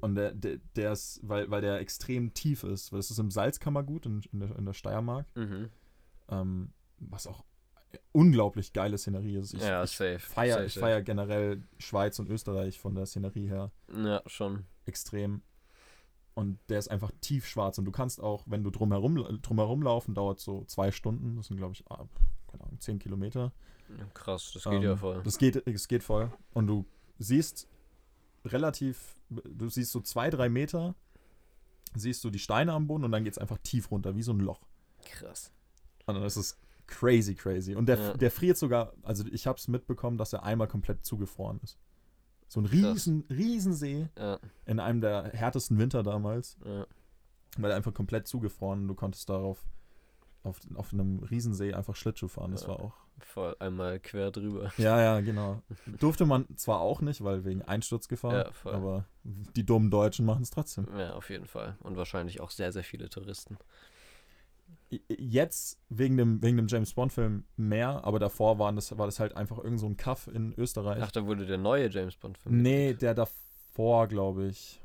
[0.00, 3.30] Und der, der, der ist, weil, weil der extrem tief ist, weil es ist im
[3.30, 5.70] Salzkammergut in, in, der, in der Steiermark, Mhm.
[6.28, 7.44] ähm, was auch
[8.12, 9.54] unglaublich geile Szenerie ist.
[9.54, 10.18] Ich, ja, ich safe.
[10.18, 10.86] feier, safe, ich safe.
[10.86, 14.64] feier generell Schweiz und Österreich von der Szenerie her Ja, schon.
[14.84, 15.42] extrem.
[16.34, 17.78] Und der ist einfach tiefschwarz.
[17.78, 21.36] Und du kannst auch, wenn du drumherum, drumherum laufen, dauert so zwei Stunden.
[21.36, 22.06] Das sind, glaube ich, ah,
[22.46, 23.52] keine Ahnung, zehn Kilometer.
[24.14, 25.20] Krass, das geht Ähm, ja voll.
[25.24, 26.30] Das geht, es geht voll.
[26.52, 26.84] Und du
[27.18, 27.66] siehst
[28.44, 30.94] relativ, du siehst so zwei, drei Meter,
[31.94, 34.32] siehst du die Steine am Boden und dann geht es einfach tief runter, wie so
[34.32, 34.62] ein Loch.
[35.04, 35.52] Krass.
[36.06, 37.74] Und dann ist es crazy, crazy.
[37.74, 38.14] Und der, Ja.
[38.14, 41.78] der friert sogar, also ich habe es mitbekommen, dass er einmal komplett zugefroren ist.
[42.48, 42.72] So ein Krass.
[42.72, 46.86] riesen, riesen See Ja, in einem der härtesten Winter damals, ja.
[47.58, 49.58] weil er einfach komplett zugefroren und du konntest darauf
[50.48, 52.50] auf, auf einem Riesensee einfach Schlittschuh fahren.
[52.52, 52.68] Das Ja.
[52.68, 52.94] war auch.
[53.20, 54.70] Voll einmal quer drüber.
[54.78, 55.60] Ja, ja, genau.
[55.98, 58.32] Durfte man zwar auch nicht, weil wegen Einsturzgefahr,
[58.64, 60.86] Ja, aber die dummen Deutschen machen es trotzdem.
[60.96, 61.76] Ja, auf jeden Fall.
[61.80, 63.58] Und wahrscheinlich auch sehr, sehr viele Touristen.
[65.08, 69.36] Jetzt wegen dem, wegen dem James Bond-Film mehr, aber davor waren das, war das halt
[69.36, 71.02] einfach irgend so ein Kaff in Österreich.
[71.02, 72.62] Ach, da wurde der neue James Bond-Film.
[72.62, 74.80] nee, der davor, glaube ich.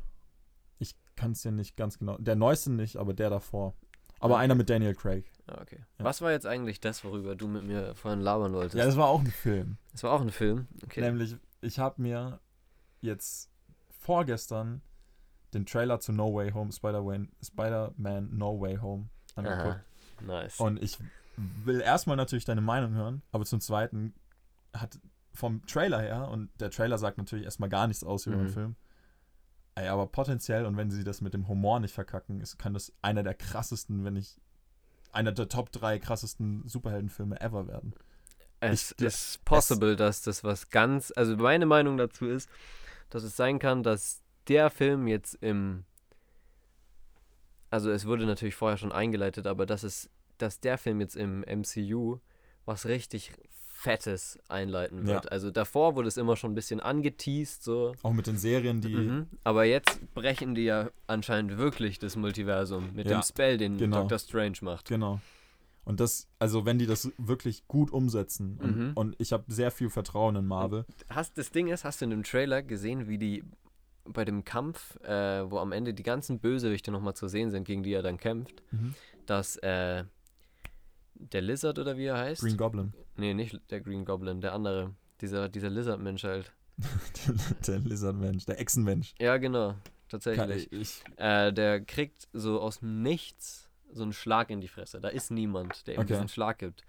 [0.80, 2.17] Ich kann es dir nicht ganz genau.
[2.17, 3.76] Der neueste nicht, aber der davor.
[4.19, 5.26] Aber einer mit Daniel Craig.
[5.47, 5.79] Ah, okay.
[5.99, 6.06] Ja.
[6.06, 8.75] Was war jetzt eigentlich das, worüber du mit mir vorhin labern wolltest?
[8.75, 9.77] Ja, das war auch ein Film.
[9.91, 10.67] das war auch ein Film.
[10.84, 11.01] Okay.
[11.01, 12.39] Nämlich, ich habe mir
[13.01, 13.49] jetzt
[13.99, 14.82] vorgestern
[15.53, 19.62] den Trailer zu No Way Home, Spider-Man Spider No Way Home angeguckt.
[19.65, 19.82] Aha.
[20.21, 20.60] Nice.
[20.60, 20.97] Und ich
[21.38, 24.13] will erstmal natürlich deine Meinung hören, aber zum Zweiten
[24.73, 24.99] hat
[25.34, 28.49] vom Trailer her, und der Trailer sagt natürlich erstmal gar nichts aus über den Mhm.
[28.49, 28.75] Film,
[29.75, 32.93] ey, aber potenziell, und wenn sie das mit dem Humor nicht verkacken, ist, kann das
[33.01, 34.39] einer der krassesten, wenn nicht
[35.13, 37.93] einer der Top 3 krassesten Superheldenfilme ever werden.
[38.60, 41.12] es ich- ist possible, dass das was ganz.
[41.15, 42.49] Also meine Meinung dazu ist,
[43.10, 45.86] dass es sein kann, dass der Film jetzt im.
[47.69, 51.43] Also es wurde natürlich vorher schon eingeleitet, aber dass es, dass der Film jetzt im
[51.43, 52.19] MCU
[52.65, 53.32] was richtig
[53.84, 55.26] Fettes einleiten wird.
[55.26, 55.32] Ja.
[55.32, 57.93] Also davor wurde es immer schon ein bisschen angeteased, so.
[58.02, 58.96] Auch mit den Serien, die.
[58.96, 59.28] Mhm.
[59.43, 64.00] Aber jetzt brechen die ja anscheinend wirklich das Multiversum mit Ja, dem Spell, den genau.
[64.00, 64.88] Doctor Strange macht.
[64.88, 65.19] Genau.
[65.84, 68.91] Und das, also wenn die das wirklich gut umsetzen, und, Mhm.
[68.96, 70.86] und ich habe sehr viel Vertrauen in Marvel.
[71.10, 73.43] Hast, das Ding ist, hast du in dem Trailer gesehen, wie die
[74.06, 77.84] bei dem Kampf, äh, wo am Ende die ganzen Bösewichte nochmal zu sehen sind, gegen
[77.84, 78.96] die er dann kämpft, Mhm.
[79.26, 80.06] dass äh,
[81.31, 82.41] der Lizard oder wie er heißt?
[82.41, 82.93] Green Goblin.
[83.17, 84.93] Nee, nicht der Green Goblin, der andere.
[85.21, 86.51] Dieser, dieser Lizard-Mensch halt.
[87.67, 89.13] der Lizardmensch, der Echsenmensch.
[89.19, 89.69] Ja, genau.
[89.69, 90.71] Kann Tatsächlich.
[90.71, 94.99] ich, ich, Äh, der kriegt so aus Nichts so einen Schlag in die Fresse.
[94.99, 96.13] Da ist niemand, der ihm Okay.
[96.13, 96.81] diesen Schlag gibt.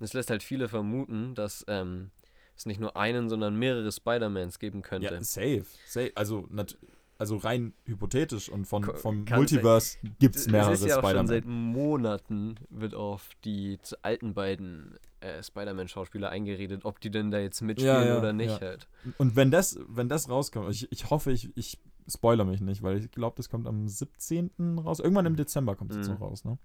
[0.00, 2.10] Das lässt halt viele vermuten, dass ähm,
[2.56, 5.12] es nicht nur einen, sondern mehrere Spider-Mans geben könnte.
[5.14, 5.66] ja, safe.
[5.86, 6.12] safe.
[6.14, 6.78] Also, nat,
[7.18, 11.72] also rein hypothetisch und von, vom kann Multiverse gibt es mehrere ja schon seit Spider-Man.
[11.72, 18.06] Monaten wird auf die alten beiden äh, Spider-Man-Schauspieler eingeredet, ob die denn da jetzt mitspielen
[18.06, 18.68] ja, oder nicht ja.
[18.68, 18.86] halt.
[19.18, 22.98] Und wenn das, wenn das rauskommt, ich, ich hoffe, ich, ich spoiler mich nicht, weil
[22.98, 24.78] ich glaube, das kommt am 17.
[24.78, 25.00] raus.
[25.00, 26.14] Irgendwann im Dezember kommt es jetzt Mhm.
[26.14, 26.58] noch raus, ne?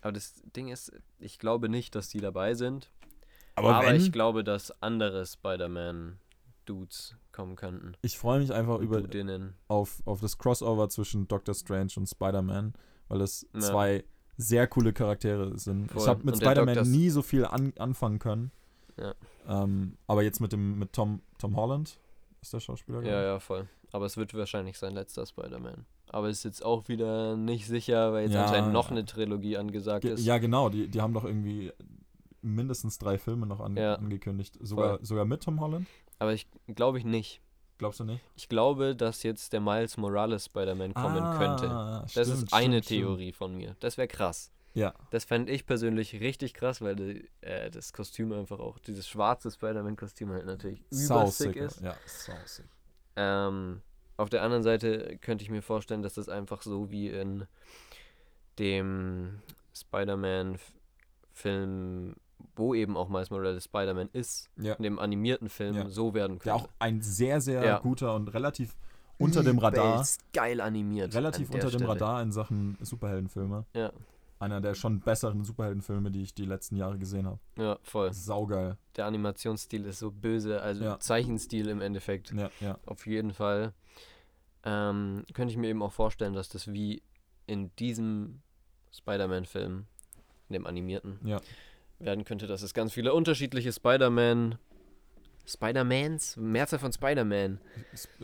[0.00, 2.90] Aber das Ding ist, ich glaube nicht, dass die dabei sind.
[3.54, 6.18] Aber, Aber, ich glaube, dass andere Spider-Man
[6.66, 7.92] Dudes kommen könnten.
[8.02, 9.54] Ich freue mich einfach über, Dudinnen.
[9.68, 12.74] auf, auf das Crossover zwischen Doctor Strange und Spider-Man,
[13.08, 13.60] weil es Ja.
[13.60, 14.04] zwei
[14.36, 15.90] sehr coole Charaktere sind.
[15.90, 16.02] Voll.
[16.02, 18.50] Ich habe mit Spider-Man nie so viel an, anfangen können.
[18.98, 19.14] Ja.
[19.48, 21.98] Ähm, aber jetzt mit dem mit Tom, Tom Holland
[22.40, 23.02] ist der Schauspieler.
[23.02, 23.68] Ja, ja, voll.
[23.92, 25.84] Aber es wird wahrscheinlich sein letzter Spider-Man.
[26.08, 30.02] Aber ist jetzt auch wieder nicht sicher, weil jetzt Ja, anscheinend noch eine Trilogie angesagt
[30.02, 30.24] Ge ist.
[30.24, 30.68] ja, genau.
[30.68, 31.72] Die, die haben doch irgendwie
[32.42, 33.94] mindestens drei Filme noch an, Ja.
[33.94, 34.58] angekündigt.
[34.60, 35.86] Sogar, sogar mit Tom Holland?
[36.22, 37.40] Aber ich glaube ich nicht.
[37.78, 38.22] Glaubst du nicht?
[38.36, 41.64] Ich glaube, dass jetzt der Miles Morales Spider-Man kommen könnte.
[41.66, 43.00] Das Ah, stimmt, ist eine stimmt, stimmt.
[43.00, 43.74] Theorie von mir.
[43.80, 44.52] Das wäre krass.
[44.74, 49.06] Ja, Das fände ich persönlich richtig krass, weil die, äh, das Kostüm einfach auch, dieses
[49.08, 51.56] schwarze Spider-Man-Kostüm halt natürlich übersick sick.
[51.56, 51.80] ist.
[51.82, 52.64] Ja, sau sick.
[53.16, 53.82] Ähm,
[54.16, 57.46] auf der anderen Seite könnte ich mir vorstellen, dass das einfach so wie in
[58.58, 59.40] dem
[59.74, 62.16] Spider-Man-Film,
[62.56, 64.74] wo eben auch Miles Morales Spider-Man ist, Ja.
[64.74, 65.88] in dem animierten Film, Ja.
[65.88, 66.54] so werden Der könnte.
[66.54, 67.78] auch ein sehr, sehr Ja.
[67.78, 68.76] guter und relativ
[69.18, 71.14] unter dem Radar, geil animiert.
[71.14, 71.88] relativ der unter dem Stelle.
[71.92, 73.64] Radar in Sachen Superheldenfilme.
[73.74, 73.92] Ja,
[74.40, 77.38] Einer der schon besseren Superheldenfilme, die ich die letzten Jahre gesehen habe.
[77.56, 78.12] ja, voll.
[78.12, 78.76] Saugeil.
[78.96, 80.98] Der Animationsstil ist so böse, also Ja.
[80.98, 82.32] Zeichenstil im Endeffekt.
[82.32, 82.76] Ja, ja.
[82.86, 83.72] Auf jeden Fall.
[84.64, 87.02] Ähm, könnte ich mir eben auch vorstellen, dass das wie
[87.46, 88.40] in diesem
[88.92, 89.86] Spider-Man-Film,
[90.48, 91.40] in dem animierten, Ja.
[92.04, 94.58] Werden könnte, dass es ganz viele unterschiedliche Spider-Man.
[95.46, 96.36] Spider-Mans?
[96.36, 97.60] Mehrzahl von Spider-Man.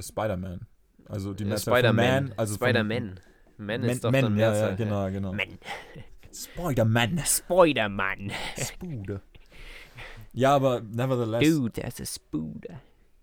[0.00, 0.60] Spider-Man.
[1.06, 2.24] Also die Äh, Mehrzahl von Spider-Man.
[2.28, 3.20] Man, also von- Spider-Man.
[3.56, 4.70] Man ist doch Men, dann ja, Mehrzahl.
[4.70, 5.32] ja, genau, genau.
[5.32, 5.58] Man.
[6.32, 7.18] Spider-Man.
[7.18, 8.32] Spider-Man.
[8.56, 9.20] Spude.
[10.32, 12.80] Ja, aber nevertheless, Dude, that's a Spooder.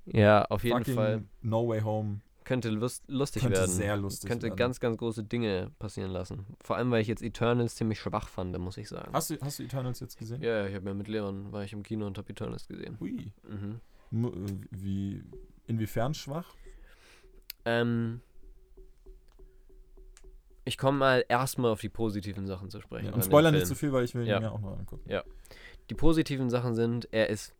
[0.08, 1.24] Ja, auf jeden Fall.
[1.42, 3.72] No Way Home Könnte lust lustig könnte werden.
[3.72, 4.56] sehr lustig könnte werden.
[4.56, 6.46] ganz, ganz große Dinge passieren lassen.
[6.64, 9.10] Vor allem, weil ich jetzt Eternals ziemlich schwach fand, muss ich sagen.
[9.14, 10.42] Hast du, hast du Eternals jetzt gesehen?
[10.42, 12.98] Ja, ja, ich habe ja mit Leon, war ich im Kino und habe Eternals gesehen.
[13.00, 13.32] Hui.
[13.50, 13.82] Mhm.
[14.28, 15.24] Äh, Wie,
[15.66, 16.54] inwiefern schwach?
[17.66, 18.22] Ähm,
[20.66, 23.08] ich komme mal erstmal auf die positiven Sachen zu sprechen.
[23.08, 24.38] Ja, und Spoiler nicht zu viel, weil ich will Ja.
[24.38, 25.10] ihn mir auch noch angucken.
[25.90, 27.54] Die positiven Sachen sind, er ist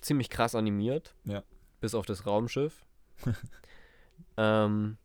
[0.00, 1.14] ziemlich krass animiert.
[1.24, 1.42] Ja.
[1.80, 2.84] Bis auf das Raumschiff.
[4.36, 4.96] ähm,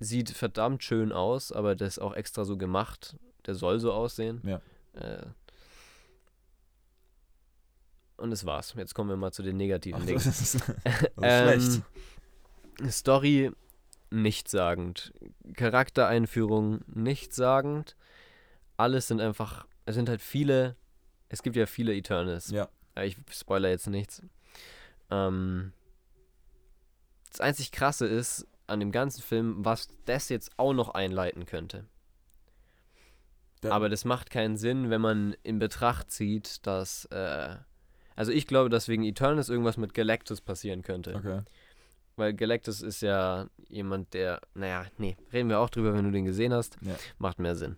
[0.00, 3.16] sieht verdammt schön aus, aber das ist auch extra so gemacht.
[3.46, 4.40] Der soll so aussehen.
[4.44, 4.60] Ja.
[4.94, 5.26] Äh,
[8.16, 8.74] und das war's.
[8.76, 10.18] Jetzt kommen wir mal zu den negativen Ach, Dingen.
[10.22, 12.92] das ist, das ist Ähm, schlecht.
[12.92, 13.50] Story
[14.10, 15.12] nichtssagend.
[15.54, 17.96] Charaktereinführung nichtssagend.
[18.76, 20.76] Alles sind einfach, es sind halt viele,
[21.28, 22.50] es gibt ja viele Eternals.
[22.50, 22.68] Ja.
[22.94, 24.22] Äh, Ich spoiler jetzt nichts.
[25.10, 25.72] Ähm,
[27.32, 31.86] das einzig Krasse ist an dem ganzen Film, was das jetzt auch noch einleiten könnte.
[33.62, 37.56] Der- Aber das macht keinen Sinn, wenn man in Betracht zieht, dass, äh,
[38.16, 41.14] also ich glaube, dass wegen Eternals irgendwas mit Galactus passieren könnte.
[41.14, 41.42] Okay.
[42.16, 46.24] Weil Galactus ist ja jemand, der, naja, nee, reden wir auch drüber, wenn du den
[46.26, 46.76] gesehen hast.
[46.82, 46.94] Ja.
[47.18, 47.76] Macht mehr Sinn.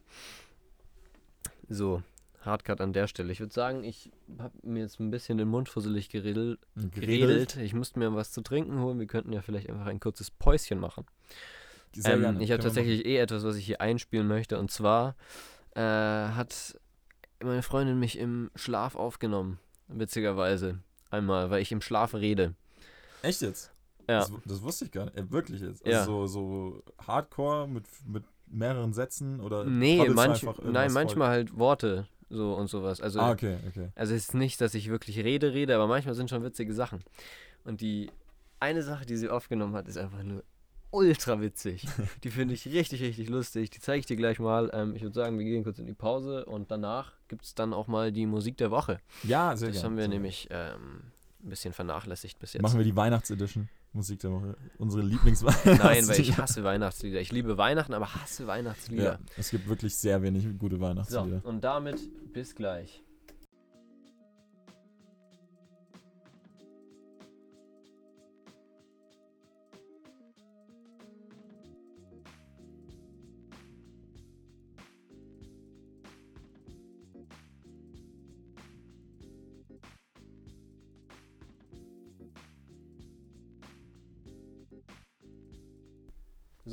[1.68, 2.02] So,
[2.46, 3.32] Hardcut an der Stelle.
[3.32, 6.58] Ich würde sagen, ich habe mir jetzt ein bisschen den Mund fusselig geredelt.
[6.76, 7.56] geredelt.
[7.56, 8.98] Ich müsste mir was zu trinken holen.
[8.98, 11.04] Wir könnten ja vielleicht einfach ein kurzes Päuschen machen.
[12.04, 14.58] Ähm, ich habe tatsächlich eh etwas, was ich hier einspielen möchte.
[14.58, 15.16] Und zwar
[15.74, 16.78] äh, hat
[17.42, 19.58] meine Freundin mich im Schlaf aufgenommen.
[19.88, 20.78] Witzigerweise.
[21.10, 22.54] Einmal, weil ich im Schlaf rede.
[23.22, 23.72] Echt jetzt?
[24.08, 24.20] Ja.
[24.20, 25.16] Das, das wusste ich gar nicht.
[25.16, 25.86] Äh, wirklich jetzt.
[25.86, 26.00] Ja.
[26.00, 30.88] Also so, so Hardcore mit, mit mehreren Sätzen oder Nee, manch, nein, voll?
[30.90, 33.00] manchmal halt Worte so und sowas.
[33.00, 33.88] Also, Ah, okay, okay.
[33.94, 37.02] also es ist nicht, dass ich wirklich rede, rede, aber manchmal sind schon witzige Sachen.
[37.64, 38.10] Und die
[38.60, 40.42] eine Sache, die sie aufgenommen hat, ist einfach nur
[40.90, 41.86] ultra witzig.
[42.22, 43.70] Die finde ich richtig, richtig lustig.
[43.70, 44.70] Die zeige ich dir gleich mal.
[44.72, 47.72] Ähm, ich würde sagen, wir gehen kurz in die Pause und danach gibt es dann
[47.74, 49.00] auch mal die Musik der Woche.
[49.24, 49.88] Ja, sehr das gerne.
[49.88, 51.00] haben wir nämlich ähm,
[51.42, 52.62] ein bisschen vernachlässigt bis jetzt.
[52.62, 53.68] Machen wir die Weihnachtsedition.
[53.94, 54.56] Musik der Woche.
[54.78, 57.20] Unsere Lieblingsweihnachts Nein, weil ich hasse Weihnachtslieder.
[57.20, 59.04] Ich liebe Weihnachten, aber hasse Weihnachtslieder.
[59.04, 61.40] Ja, es gibt wirklich sehr wenig gute So, Weihnachtslieder.
[61.44, 62.00] und damit
[62.32, 63.03] bis gleich.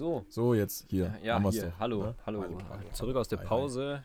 [0.02, 1.14] So, So, jetzt hier.
[1.22, 1.66] ja, haben hier.
[1.66, 2.16] doch, Hallo, ne?
[2.26, 2.60] hallo, hallo.
[2.92, 3.38] Zurück aus der.
[3.38, 4.04] Pause.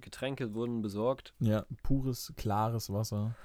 [0.00, 1.34] Getränke wurden besorgt.
[1.38, 3.36] Ja, pures, klares Wasser.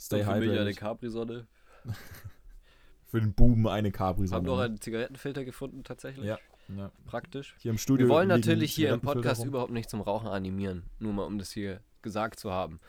[0.00, 0.76] Stay für mich eine hydrated.
[0.78, 1.46] Capri-Sonne.
[3.06, 4.46] Für den Buben eine Haben Capri-Sonne.
[4.46, 6.24] noch einen Zigarettenfilter gefunden, tatsächlich.
[6.24, 6.38] Ja.
[6.74, 6.90] ja.
[7.04, 7.54] Praktisch.
[7.58, 8.06] Hier im Studio.
[8.06, 9.48] Wir wollen natürlich hier im Podcast rum.
[9.48, 10.84] überhaupt nicht zum Rauchen animieren.
[11.00, 12.80] Nur mal, um das hier gesagt zu haben.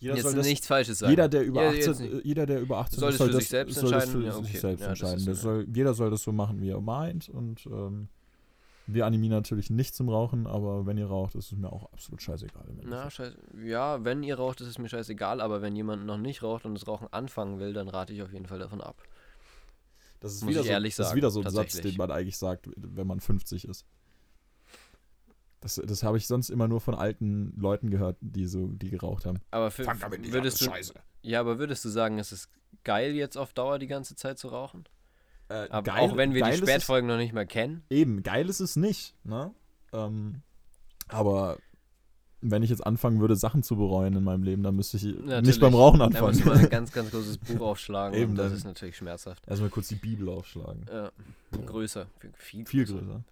[0.00, 1.10] Jeder Jetzt soll das, nichts Falsches sagen.
[1.10, 2.12] jeder, der über Ja, 18, jetzt nicht.
[2.14, 4.20] äh, jeder, der über 18 Soll soll für das, sich selbst soll das entscheiden?
[4.22, 4.58] für Ja, sich okay.
[4.58, 5.34] selbst Ja, entscheiden.
[5.34, 7.28] soll, jeder soll das so machen, wie er meint.
[7.28, 8.08] Und ähm,
[8.86, 12.22] wir animieren natürlich nicht zum Rauchen, aber wenn ihr raucht, ist es mir auch absolut
[12.22, 12.64] scheißegal.
[12.82, 13.36] Na, scheiße.
[13.62, 16.74] Ja, wenn ihr raucht, ist es mir scheißegal, aber wenn jemand noch nicht raucht und
[16.74, 18.96] das Rauchen anfangen will, dann rate ich auf jeden Fall davon ab.
[20.20, 22.10] das ist muss wieder ich so, ehrlich Das ist wieder so ein Satz, den man
[22.10, 23.84] eigentlich sagt, wenn man 50 ist.
[25.60, 29.26] Das, das habe ich sonst immer nur von alten Leuten gehört, die so, die geraucht
[29.26, 29.40] haben.
[29.50, 30.70] Aber für, würdest du,
[31.22, 32.48] ja, aber würdest du sagen, es ist
[32.82, 34.84] geil jetzt auf Dauer die ganze Zeit zu rauchen?
[35.48, 37.82] Äh, Aber geil- auch wenn wir die ist es- Spätfolgen noch nicht mehr kennen?
[37.90, 39.52] Eben, geil ist es nicht, ne?
[39.92, 40.42] Ähm,
[41.08, 41.58] aber
[42.40, 45.26] wenn ich jetzt anfangen würde, Sachen zu bereuen in meinem Leben, dann müsste ich nicht
[45.26, 45.60] Natürlich.
[45.60, 46.46] beim Rauchen Da muss anfangen.
[46.46, 49.46] man ein ganz, ganz großes Buch aufschlagen Eben, und das ist natürlich schmerzhaft.
[49.46, 50.86] Erstmal kurz die Bibel aufschlagen.
[50.90, 51.10] Ja,
[51.66, 52.06] größer,
[52.38, 53.22] viel, Viel größer.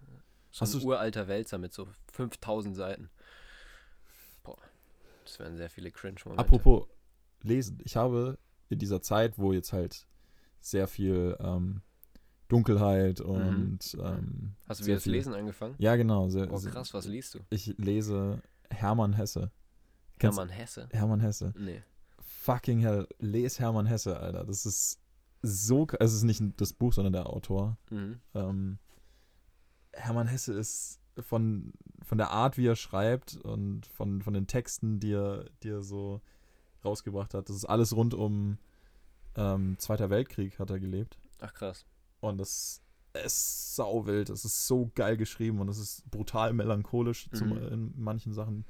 [0.51, 3.11] So ein uralter Wälzer mit so 5000 Seiten.
[4.45, 4.57] Boah,
[5.25, 6.41] das wären sehr viele Cringe-Momente.
[6.41, 6.87] Apropos
[7.43, 7.79] lesen.
[7.85, 10.07] Ich habe in dieser Zeit, wo jetzt halt
[10.61, 11.83] sehr viel ähm,
[12.49, 15.75] Dunkelheit und ähm, Hast du wieder das viel- Lesen angefangen?
[15.79, 16.29] Ja, genau.
[16.31, 17.41] Sehr, Oh krass, was liest du?
[17.51, 19.51] ich lese Hermann Hesse.
[20.19, 20.89] Kennst- Hermann Hesse?
[20.91, 21.53] Hermann Hesse.
[21.57, 21.83] Nee.
[22.21, 23.07] Fucking hell.
[23.19, 24.45] Les Hermann Hesse, Alter.
[24.45, 24.99] Das ist
[25.43, 25.87] so.
[25.87, 27.77] k- Es ist nicht das Buch, sondern der Autor.
[27.91, 28.19] Mhm.
[28.35, 28.79] Ähm,
[29.99, 35.01] Hermann Hesse ist von, von der Art, wie er schreibt und von, von den Texten,
[35.01, 36.21] die er, die er so
[36.85, 37.49] rausgebracht hat.
[37.49, 38.59] Das ist alles rund um
[39.37, 41.19] ähm, Zweiter Weltkrieg hat er gelebt.
[41.41, 41.85] Ach krass.
[42.21, 42.83] Und das
[43.25, 44.31] ist sauwild.
[44.31, 47.69] Es ist so geil geschrieben und es ist brutal melancholisch zum, Mhm.
[47.69, 48.65] in manchen Sachen.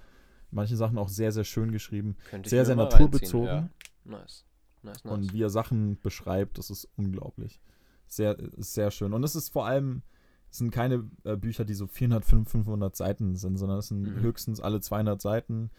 [0.50, 2.16] Manche Sachen auch sehr, sehr schön geschrieben.
[2.30, 3.46] Könnte Sehr, sehr naturbezogen.
[3.46, 3.68] Ja.
[4.04, 4.46] Nice.
[4.82, 5.12] Nice, nice.
[5.12, 7.60] Und wie er Sachen beschreibt, das ist unglaublich.
[8.06, 9.12] Sehr, sehr schön.
[9.12, 10.02] Und es ist vor allem,
[10.50, 14.02] es sind keine äh, Bücher, die so 400, 500, 500 Seiten sind, sondern es sind
[14.02, 14.20] Mhm.
[14.20, 15.70] höchstens alle 200 Seiten,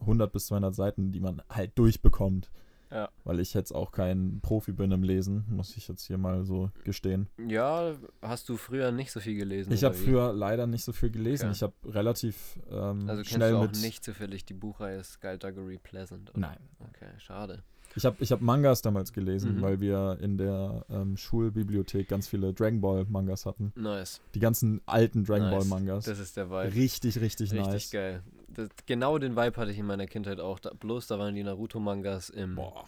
[0.00, 2.50] 100 bis 200 Seiten, die man halt durchbekommt.
[2.90, 3.10] Ja.
[3.24, 6.70] Weil ich jetzt auch kein Profi bin im Lesen, muss ich jetzt hier mal so
[6.84, 7.28] gestehen.
[7.46, 9.72] ja, hast du früher nicht so viel gelesen?
[9.74, 11.46] Ich habe früher leider nicht so viel gelesen.
[11.50, 11.52] Okay.
[11.52, 13.82] Ich habe relativ ähm, Also kennst schnell du auch mit.
[13.82, 16.30] nicht zufällig die Buchreihe Skullduggery Pleasant?
[16.30, 16.38] oder?
[16.40, 16.56] Nein.
[16.80, 17.62] Okay, schade.
[17.96, 19.62] Ich habe ich hab Mangas damals gelesen, Mhm.
[19.62, 23.72] weil wir in der ähm, Schulbibliothek ganz viele Dragon Ball Mangas hatten.
[23.76, 24.20] Nice.
[24.34, 25.68] Die ganzen alten Dragon Nice.
[25.68, 26.04] Ball Mangas.
[26.04, 26.74] Das ist der Vibe.
[26.74, 27.90] richtig, richtig, Richtig nice.
[27.90, 28.22] geil.
[28.48, 30.58] Das, genau den Vibe hatte ich in meiner Kindheit auch.
[30.58, 32.84] Da, bloß da waren die Naruto-Mangas im Boah.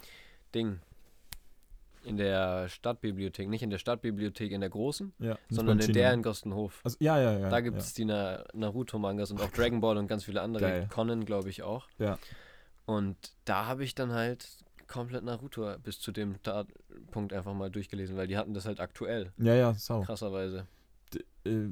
[0.55, 0.79] Ding.
[2.03, 3.49] In der Stadtbibliothek.
[3.49, 6.81] Nicht in der Stadtbibliothek in der großen, Ja, sondern in der in Gostenhof.
[6.83, 7.49] Also, ja, ja, ja.
[7.51, 10.63] da gibt es die Na Naruto-Mangas und auch Dragon Ball und ganz viele andere.
[10.63, 10.89] Geil.
[10.91, 11.87] Conan, glaube ich, auch.
[11.99, 12.19] Ja.
[12.87, 14.49] Und da habe ich dann halt
[14.91, 16.37] komplett Naruto bis zu dem
[17.11, 19.33] Punkt einfach mal durchgelesen, weil die hatten das halt aktuell.
[19.39, 20.03] Ja, ja, sau.
[20.03, 20.67] Krasserweise.
[21.15, 21.69] D äh,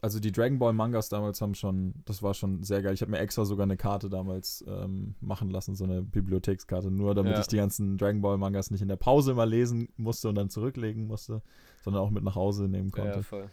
[0.00, 2.92] also die Dragon Ball Mangas damals haben schon, das war schon sehr geil.
[2.92, 7.14] Ich habe mir extra sogar eine Karte damals ähm, machen lassen, so eine Bibliothekskarte, nur
[7.14, 7.40] damit Ja.
[7.40, 10.50] ich die ganzen Dragon Ball Mangas nicht in der Pause immer lesen musste und dann
[10.50, 11.40] zurücklegen musste,
[11.84, 13.22] sondern auch mit nach Hause nehmen Ja, konnte.
[13.22, 13.48] voll.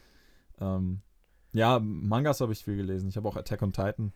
[0.59, 1.01] Ähm,
[1.53, 3.09] ja, Mangas habe ich viel gelesen.
[3.09, 4.11] Ich habe auch Attack on Titan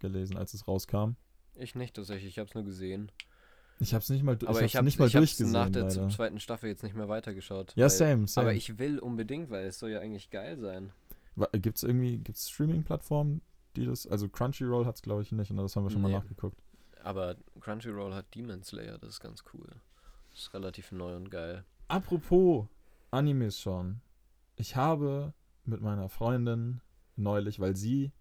[0.00, 1.12] gelesen, als es rauskam.
[1.54, 3.10] Ich nicht tatsächlich, ich habe es nur gesehen.
[3.82, 5.52] Ich habe es nicht mal, Aber ich ich hab's nicht mal ich hab's durchgesehen.
[5.52, 6.08] nach der leider.
[6.10, 7.72] zweiten Staffel jetzt nicht mehr weitergeschaut.
[7.76, 8.46] Ja, weil- same, same.
[8.48, 10.92] Aber ich will unbedingt, weil es soll ja eigentlich geil sein.
[11.52, 13.40] Gibt es irgendwie, gibt's Streaming-Plattformen,
[13.76, 16.12] die das, also Crunchyroll hat es glaube ich nicht, und das haben wir schon Nee.
[16.12, 16.58] mal nachgeguckt.
[17.02, 19.66] Aber Crunchyroll hat Demon Slayer, das ist ganz cool.
[20.30, 21.64] Das ist relativ neu und geil.
[21.88, 22.66] Apropos
[23.10, 24.02] Animes schauen.
[24.56, 25.32] Ich habe
[25.64, 26.82] mit meiner Freundin
[27.16, 28.12] neulich, weil sie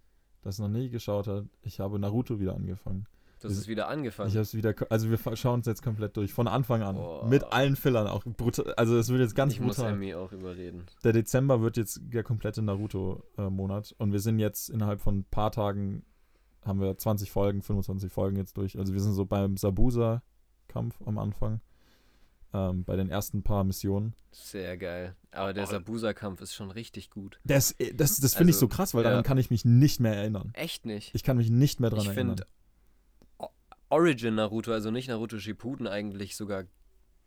[0.42, 3.06] das noch nie geschaut hat, ich habe Naruto wieder angefangen.
[3.42, 4.30] Das Wir- ist wieder angefangen.
[4.30, 6.96] Ich habe es wieder, also wir schauen es jetzt komplett durch, von Anfang an.
[6.96, 7.26] Boah.
[7.28, 8.24] Mit allen Fillern auch.
[8.26, 9.94] Brutal, also es wird jetzt ganz ich muss brutal.
[9.94, 10.86] Emmy auch überreden.
[11.04, 15.52] Der Dezember wird jetzt der komplette Naruto-Monat und wir sind jetzt innerhalb von ein paar
[15.52, 16.04] Tagen,
[16.66, 18.78] haben wir 20 Folgen, 25 Folgen jetzt durch.
[18.78, 21.62] Also wir sind so beim Sabusa-Kampf am Anfang,
[22.54, 24.16] ähm, bei den ersten paar Missionen.
[24.32, 25.16] Sehr geil.
[25.32, 25.68] Aber der Oh.
[25.68, 27.40] Sabusa-Kampf ist schon richtig gut.
[27.46, 29.10] Das, das, das finde ich Also, so krass, weil ja.
[29.12, 30.52] daran kann ich mich nicht mehr erinnern.
[30.54, 31.14] Echt nicht.
[31.16, 32.38] Ich kann mich nicht mehr dran Ich erinnern.
[32.38, 32.48] finde
[33.90, 36.64] Origin Naruto, also nicht Naruto Shippuden, eigentlich sogar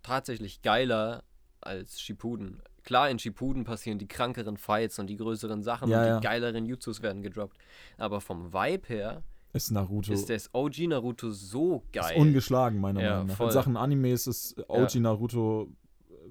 [0.02, 1.24] tatsächlich geiler
[1.60, 2.60] als Shippuden.
[2.84, 6.20] Klar, in Shippuden passieren die krankeren Fights und die größeren Sachen Ja, und ja.
[6.20, 7.56] die geileren Jutsus werden gedroppt.
[7.98, 12.16] Aber vom Vibe her ist Naruto ist das OG Naruto so ist geil.
[12.18, 13.36] ungeschlagen, meiner Ja, Meinung nach.
[13.36, 13.46] voll.
[13.48, 15.68] In Sachen Animes ist OG Naruto,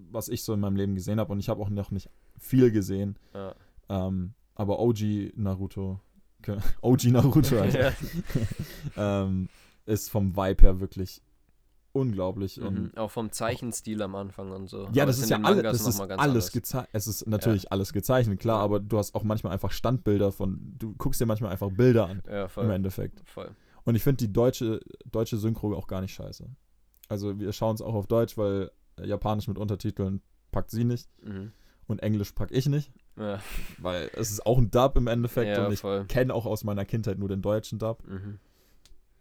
[0.10, 2.10] was ich so in meinem Leben gesehen habe, und ich habe auch noch nicht
[2.40, 3.18] viel gesehen.
[3.90, 6.00] Ähm, aber OG Naruto,
[6.82, 7.78] OG Naruto also,
[8.98, 9.48] ähm,
[9.92, 11.22] ist vom Vibe her wirklich
[11.94, 12.62] unglaublich.
[12.62, 12.98] Und Mhm.
[12.98, 14.84] Auch vom Zeichenstil am Anfang und so.
[14.94, 16.90] ja, Aber das ist ja alle, das ist alles gezeichnet.
[16.94, 18.64] Es ist natürlich alles gezeichnet, klar, Ja.
[18.64, 22.24] aber du hast auch manchmal einfach Standbilder von, du guckst dir manchmal einfach Bilder an
[22.30, 22.72] Ja, im voll.
[22.72, 23.22] Endeffekt.
[23.30, 23.52] voll.
[23.84, 24.80] Und ich finde die deutsche,
[25.12, 26.48] deutsche Synchro auch gar nicht scheiße.
[27.10, 28.72] Also wir schauen es auch auf Deutsch, weil
[29.04, 30.22] Japanisch mit Untertiteln
[30.52, 31.52] packt sie nicht Mhm.
[31.88, 33.42] und Englisch pack ich nicht, Ja,
[33.80, 36.86] weil es ist auch ein Dub im Endeffekt Ja, und ich kenne auch aus meiner
[36.86, 38.08] Kindheit nur den deutschen Dub.
[38.08, 38.40] mhm.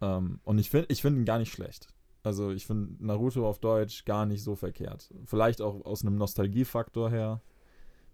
[0.01, 1.87] Ähm, und ich finde ich find ihn gar nicht schlecht.
[2.23, 5.13] Also ich finde Naruto auf Deutsch gar nicht so verkehrt.
[5.25, 7.41] Vielleicht auch aus einem Nostalgiefaktor her,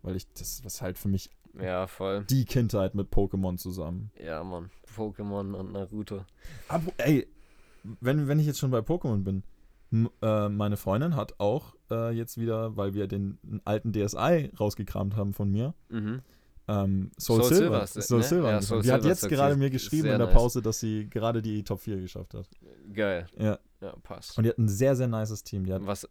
[0.02, 1.30] weil ich das was halt für mich
[1.60, 2.24] ja, voll.
[2.30, 4.12] die Kindheit mit Pokémon zusammen.
[4.24, 4.70] Ja, Mann.
[4.96, 6.24] Pokémon und Naruto.
[6.70, 7.28] Aber ey,
[8.00, 9.44] wenn, wenn ich jetzt schon bei Pokémon bin,
[10.22, 15.34] äh, meine Freundin hat auch äh, jetzt wieder, weil wir den alten DSi rausgekramt haben
[15.34, 16.22] von mir, Mhm.
[16.68, 17.88] Ähm, Soul, Soul Silver.
[17.88, 18.24] Silver, Soul ne?
[18.26, 18.50] Silver.
[18.52, 18.62] Ja.
[18.62, 20.34] Soul die hat Silver jetzt gerade mir geschrieben in der nice.
[20.34, 22.48] Pause, dass sie gerade die Top 4 geschafft hat.
[22.94, 23.28] Geil.
[23.38, 23.60] Ja.
[23.82, 24.38] Ja, passt.
[24.38, 25.66] Und die hat ein sehr, sehr nices Team.
[25.66, 26.08] Die hat, Was.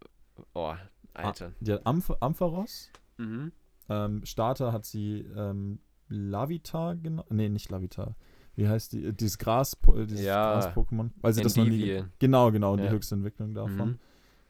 [0.55, 0.73] Oh,
[1.15, 1.53] Alter.
[1.61, 2.91] die hat Amph Ampharos.
[3.19, 3.53] Mhm.
[3.89, 7.29] Ähm, Starter hat sie ähm, Lavita genannt.
[7.31, 8.15] Nee, nicht Lavita.
[8.55, 9.13] Wie heißt die?
[9.13, 9.77] Dieses Gras,
[10.09, 10.53] dieses Ja.
[10.55, 11.11] Gras-Pokémon.
[11.21, 12.03] Weil sie das noch nie.
[12.19, 12.91] Genau, genau, die Ja.
[12.91, 13.89] höchste Entwicklung davon.
[13.89, 13.99] Mhm.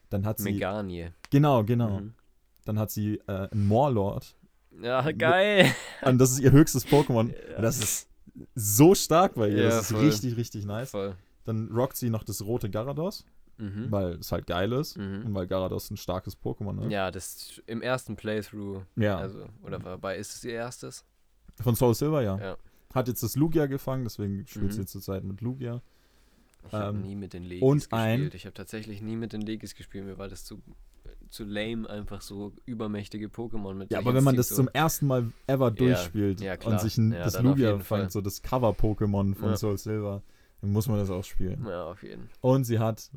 [0.09, 0.45] Dann hat sie.
[0.45, 1.09] Meganie.
[1.29, 1.99] Genau, genau.
[1.99, 2.13] Mhm.
[2.65, 4.36] Dann hat sie äh, einen Moorlord.
[4.81, 5.71] Ja, geil.
[6.01, 7.33] Und das ist ihr höchstes Pokémon.
[7.51, 7.61] Ja.
[7.61, 8.07] Das ist
[8.53, 9.63] so stark bei ihr.
[9.63, 10.05] Ja, das ist voll.
[10.05, 10.91] richtig, richtig nice.
[10.91, 11.15] Voll.
[11.45, 13.25] Dann rockt sie noch das rote Garados,
[13.57, 13.87] Mhm.
[13.89, 14.97] weil es halt geil ist.
[14.97, 15.25] Mhm.
[15.25, 16.91] Und weil Garados ein starkes Pokémon ist.
[16.91, 18.83] Ja, das im ersten Playthrough.
[18.95, 19.17] Ja.
[19.17, 21.03] Also, oder wobei ist es ihr erstes?
[21.59, 22.37] Von Soul Silver, ja.
[22.37, 22.57] Ja.
[22.93, 24.83] Hat jetzt das Lugia gefangen, deswegen spielt sie Mhm.
[24.83, 25.81] jetzt zurzeit mit Lugia.
[26.67, 27.93] Ich habe Ähm, nie mit den Legis und gespielt.
[28.01, 30.05] ein- Ich habe tatsächlich nie mit den Legis gespielt.
[30.05, 30.61] Mir war das zu,
[31.29, 35.07] zu lame, einfach so übermächtige Pokémon mit Ja, aber wenn man das Stil- zum ersten
[35.07, 36.73] Mal ever durchspielt ja, klar.
[36.73, 37.99] und sich ein, Ja, das Lugia Fall.
[38.01, 39.57] fängt, so das Cover-Pokémon von Ja.
[39.57, 40.21] Soul Silver,
[40.61, 41.65] dann muss man das auch spielen.
[41.67, 43.09] Ja, auf jeden Und sie hat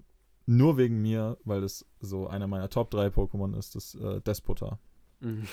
[0.46, 4.78] nur wegen mir, weil das so einer meiner Top 3 Pokémon ist, das äh, Despota.
[5.20, 5.46] Mhm.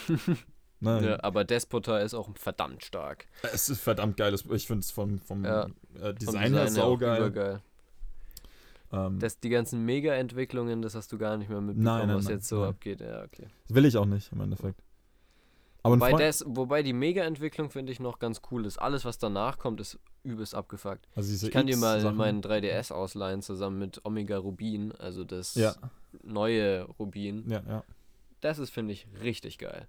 [0.79, 1.03] Ne?
[1.09, 3.25] ja, aber Despota ist auch verdammt stark.
[3.51, 4.45] Es ist verdammt geiles.
[4.51, 5.63] Ich finde es vom, vom Ja.
[5.65, 7.61] äh, Vom Design her auch saugeil.
[8.91, 12.25] Ähm, Das, die ganzen Mega-Entwicklungen, das hast du gar nicht mehr mitbekommen, Nein, nein, was
[12.25, 13.01] nein, jetzt so abgeht.
[13.01, 13.47] Ja, okay.
[13.67, 14.81] das will ich auch nicht im Endeffekt.
[15.83, 18.77] Aber Wobei, das, wobei die Mega-Entwicklung finde ich noch ganz cool ist.
[18.77, 21.07] Alles, was danach kommt, ist übelst abgefuckt.
[21.15, 25.75] also Ich kann dir mal meinen 3DS ausleihen, zusammen mit Omega Rubin, also das Ja,
[26.23, 27.49] neue Rubin.
[27.49, 27.83] ja, ja.
[28.41, 29.88] Das ist, finde ich, richtig geil.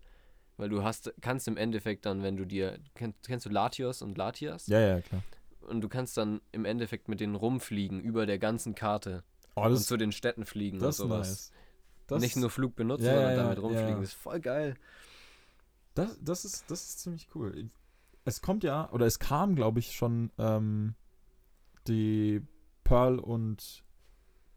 [0.57, 4.17] Weil du hast, kannst im Endeffekt dann, wenn du dir, kennst, kennst du Latios und
[4.17, 4.67] Latias?
[4.69, 5.23] Ja, ja, klar.
[5.69, 9.23] Und du kannst dann im Endeffekt mit denen rumfliegen, über der ganzen Karte
[9.55, 11.53] Oh, und zu den Städten fliegen das und ist sowas.
[12.11, 12.21] nice.
[12.23, 13.89] Nicht nur Flug benutzen, Ja, sondern ja, damit rumfliegen.
[13.91, 14.01] ja.
[14.01, 14.75] Das ist voll geil.
[15.95, 17.69] Das, das, ist, das ist ziemlich cool.
[18.25, 20.95] Es kommt ja, oder es kam, glaube ich, schon ähm,
[21.87, 22.43] die
[22.85, 23.83] Pearl und.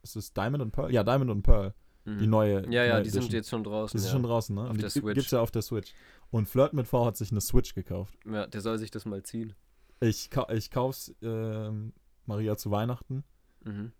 [0.03, 0.91] Ist es Diamond und Pearl?
[0.91, 1.73] Ja, Diamond und Pearl.
[2.05, 2.17] Mhm.
[2.19, 2.65] Die neue.
[2.71, 3.35] ja, ja, neue die sind Edition.
[3.37, 3.99] jetzt schon draußen.
[3.99, 4.11] Die ja.
[4.11, 4.61] schon draußen, ne?
[4.63, 5.13] Auf Und die Switch.
[5.15, 5.93] gibt's ja auf der Switch.
[6.31, 8.17] Und Flirt mit V hat sich eine Switch gekauft.
[8.25, 9.53] ja, der soll sich das mal ziehen.
[10.01, 11.93] Ich, ka ich kauf's ähm,
[12.25, 13.23] Maria zu Weihnachten
[13.63, 13.91] Mhm.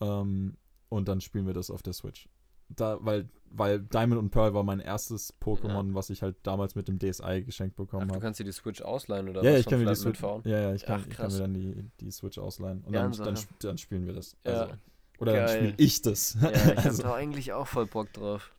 [0.00, 0.56] ähm,
[0.88, 2.28] und dann spielen wir das auf der Switch.
[2.68, 6.86] Da, weil, weil Diamond und Pearl war mein erstes Pokémon, was ich halt damals mit
[6.86, 8.22] dem DSi geschenkt bekommen du habe.
[8.24, 10.20] kannst dir die Switch ausleihen oder Ja, was ich kann mir die Switch.
[10.22, 12.82] Ja, ja, ich kann, Ach, ich kann mir dann die, die Switch ausleihen.
[12.84, 13.42] Und Ja, dann, dann, ja.
[13.58, 14.36] dann spielen wir das.
[14.46, 14.52] Ja.
[14.62, 14.74] Also,
[15.18, 15.56] oder dann Geil.
[15.56, 16.34] spiele ich das.
[16.40, 18.52] Ja, ich hab also, da eigentlich auch voll Bock drauf.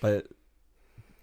[0.00, 0.28] weil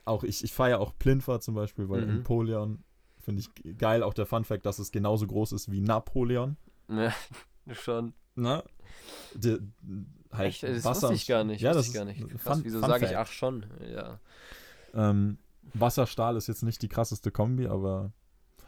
[0.05, 2.09] auch ich, ich feiere auch Plinfer zum Beispiel, weil Mhm.
[2.19, 2.83] Empoleon
[3.21, 4.03] finde ich geil.
[4.03, 6.57] Auch der Fun Fact, dass es genauso groß ist wie Napoleon.
[6.89, 7.13] Ja,
[7.73, 8.13] schon.
[8.35, 8.63] Ne?
[9.35, 9.57] Die,
[10.31, 11.61] halt Echt, das Wasser wusste ich gar nicht.
[11.61, 12.21] Ja, das ich gar nicht.
[12.21, 13.65] ist Krass, Fun- wieso sage ich ach schon?
[13.93, 14.19] Ja.
[14.93, 15.37] Ähm,
[15.73, 18.11] Wasserstahl ist jetzt nicht die krasseste Kombi, aber.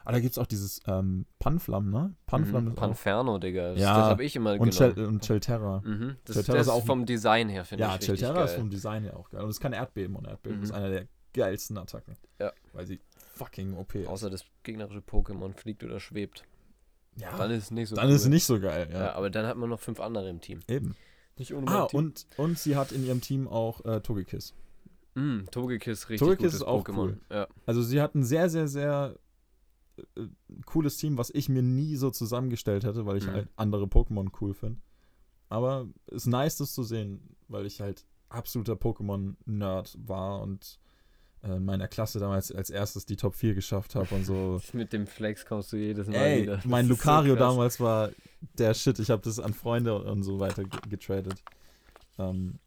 [0.06, 2.14] Ah, da gibt es auch dieses ähm, Panflam, ne?
[2.26, 2.82] Panflam Mhm, ist auch.
[2.82, 3.72] Panferno, Digga.
[3.72, 4.96] Das, Ja, das habe ich immer Und, genommen.
[4.96, 5.82] Chel und Chelterra.
[5.86, 8.44] Mhm, das, Chelterra das ist ist auch- vom Design her, finde Ja, ich richtig Chelterra
[8.44, 8.60] ist geil.
[8.60, 9.42] vom Design her auch geil.
[9.44, 10.64] Und es kann Erdbeben und Erdbeben Mhm.
[10.66, 12.18] ist einer der geilsten Attacken.
[12.38, 12.52] Ja.
[12.74, 13.00] Weil sie
[13.34, 13.96] fucking OP.
[14.08, 16.44] Außer das gegnerische Pokémon fliegt oder schwebt.
[17.18, 18.14] ja, Dann ist es nicht so dann cool.
[18.16, 18.90] ist es nicht so geil.
[18.92, 19.00] Ja.
[19.08, 20.60] Ja, aber dann hat man noch fünf andere im Team.
[20.68, 20.96] eben.
[21.38, 24.54] Nicht ohne Ah, und, und sie hat in ihrem Team auch äh, Togekiss.
[25.16, 26.98] Mm, Togekiss, richtig Togekiss ist auch Pokémon.
[26.98, 27.20] cool.
[27.32, 27.48] Ja.
[27.66, 29.16] Also sie hat ein sehr, sehr, sehr
[30.16, 30.28] äh,
[30.66, 33.32] cooles Team, was ich mir nie so zusammengestellt hätte, weil ich Mhm.
[33.32, 34.80] halt andere Pokémon cool finde.
[35.50, 40.80] Aber es ist nice, das zu sehen, weil ich halt absoluter Pokémon-Nerd war und
[41.60, 44.62] meiner Klasse damals als erstes die Top 4 geschafft habe und so.
[44.74, 46.60] Mit dem Flex kommst du jedes Mal Ey, wieder.
[46.66, 47.50] mein Das so Lucario krass.
[47.50, 48.10] damals war
[48.58, 49.00] der Shit.
[49.00, 51.44] Ich habe das an Freunde und so weiter ge- getradet.
[52.18, 52.60] Ähm,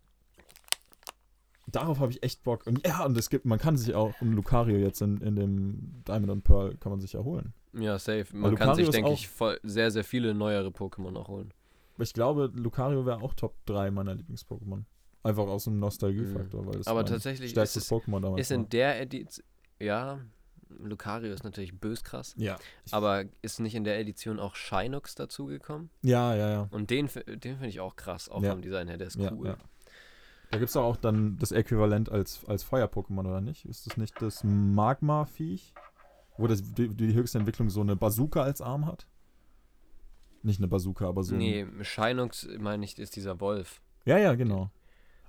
[1.66, 2.66] darauf habe ich echt Bock.
[2.66, 6.02] Und ja, und es gibt, man kann sich auch ein Lucario jetzt in, in dem
[6.06, 7.52] Diamond and Pearl kann man sich erholen.
[7.72, 8.26] Ja, safe.
[8.32, 11.52] Man kann sich, denke ich, voll, sehr, sehr viele neuere Pokémon auch holen.
[11.98, 14.82] Ich glaube, Lucario wäre auch Top 3 meiner Lieblings-Pokémon.
[15.26, 18.68] Einfach aus dem Nostalgiefaktor, weil es Aber tatsächlich ist stärkstes es- Pokémon damals Ist in
[18.68, 19.44] der Edition.
[19.78, 20.20] Ja,
[20.78, 22.34] Lucario ist natürlich bös krass.
[22.36, 22.58] Ja.
[22.90, 25.90] Aber ist nicht in der Edition auch Shinox dazugekommen?
[26.02, 26.68] Ja, ja, ja.
[26.70, 28.50] Und den, den finde ich auch krass, auch Ja.
[28.52, 29.46] vom Design her, der ist Ja, cool.
[29.48, 29.56] ja.
[30.50, 33.64] Da gibt es auch dann das Äquivalent als, als Feuer-Pokémon, oder nicht?
[33.64, 35.74] Ist das nicht das Magma-Viech?
[36.38, 39.06] Wo das, die, die höchste Entwicklung so eine Bazooka als Arm hat?
[40.42, 43.80] Nicht eine Bazooka, aber so nee, Shinox, meine ich, ist dieser Wolf.
[44.04, 44.70] Ja, ja, genau.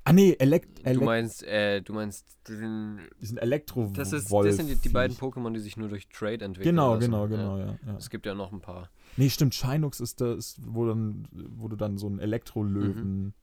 [0.10, 3.00] Ah, nee, Elekt Du meinst, äh, du meinst, diesen,
[3.38, 6.76] elektro das, ist, das sind die, die beiden Pokémon, die sich nur durch Trade entwickeln.
[6.76, 7.06] Genau, lassen.
[7.12, 7.28] genau, Ja.
[7.28, 7.78] genau, ja.
[7.86, 7.98] ja.
[7.98, 8.90] Es gibt ja noch ein paar.
[9.18, 13.34] Nee, stimmt, Shinux ist das, wo, dann, wo du dann so einen Elektrolöwen Mhm.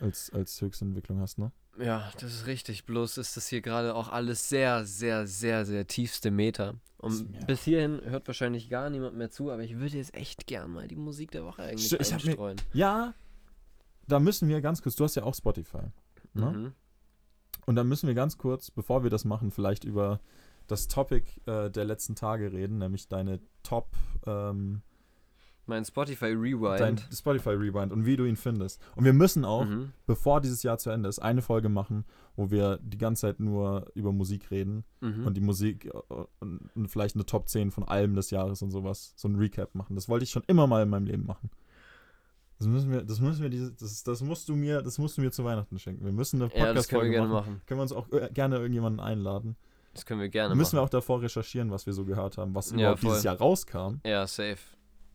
[0.00, 1.50] als, als höchste Entwicklung hast, ne?
[1.78, 2.84] Ja, das ist richtig.
[2.84, 6.74] Bloß ist das hier gerade auch alles sehr, sehr, sehr, sehr tiefste Meter.
[6.98, 10.70] Und bis hierhin hört wahrscheinlich gar niemand mehr zu, aber ich würde jetzt echt gern
[10.72, 12.56] mal die Musik der Woche eigentlich St- ich hab mir- einstreuen.
[12.74, 13.14] Ja,
[14.10, 15.82] da müssen wir ganz kurz, du hast ja auch Spotify.
[16.34, 16.50] Ne?
[16.50, 16.72] Mhm.
[17.66, 20.20] Und dann müssen wir ganz kurz, bevor wir das machen, vielleicht über
[20.66, 23.88] das Topic äh, der letzten Tage reden, nämlich deine Top,
[24.26, 24.82] ähm,
[25.66, 26.80] Mein Spotify Rewind.
[26.80, 28.80] dein Spotify Rewind und wie du ihn findest.
[28.96, 29.92] Und wir müssen auch, Mhm.
[30.06, 32.04] bevor dieses Jahr zu Ende ist, eine Folge machen,
[32.36, 35.26] wo wir die ganze Zeit nur über Musik reden Mhm.
[35.26, 35.90] und die Musik äh,
[36.40, 39.74] und, und vielleicht eine Top 10 von Alben des Jahres und sowas, so ein Recap
[39.74, 39.94] machen.
[39.96, 41.50] Das wollte ich schon immer mal in meinem Leben machen.
[42.60, 45.32] Das müssen wir, das müssen wir, das, das musst du mir, das musst du mir
[45.32, 46.04] zu Weihnachten schenken.
[46.04, 47.52] Wir müssen eine ja, wir Podcast-Folge gerne machen.
[47.54, 47.62] machen.
[47.66, 49.56] Können wir uns auch äh, gerne irgendjemanden einladen.
[49.94, 50.86] Das können wir gerne müssen wir machen.
[50.86, 53.94] auch davor recherchieren, was wir so gehört haben, was Ja, dieses Jahr rauskam.
[54.04, 54.58] Ja, safe.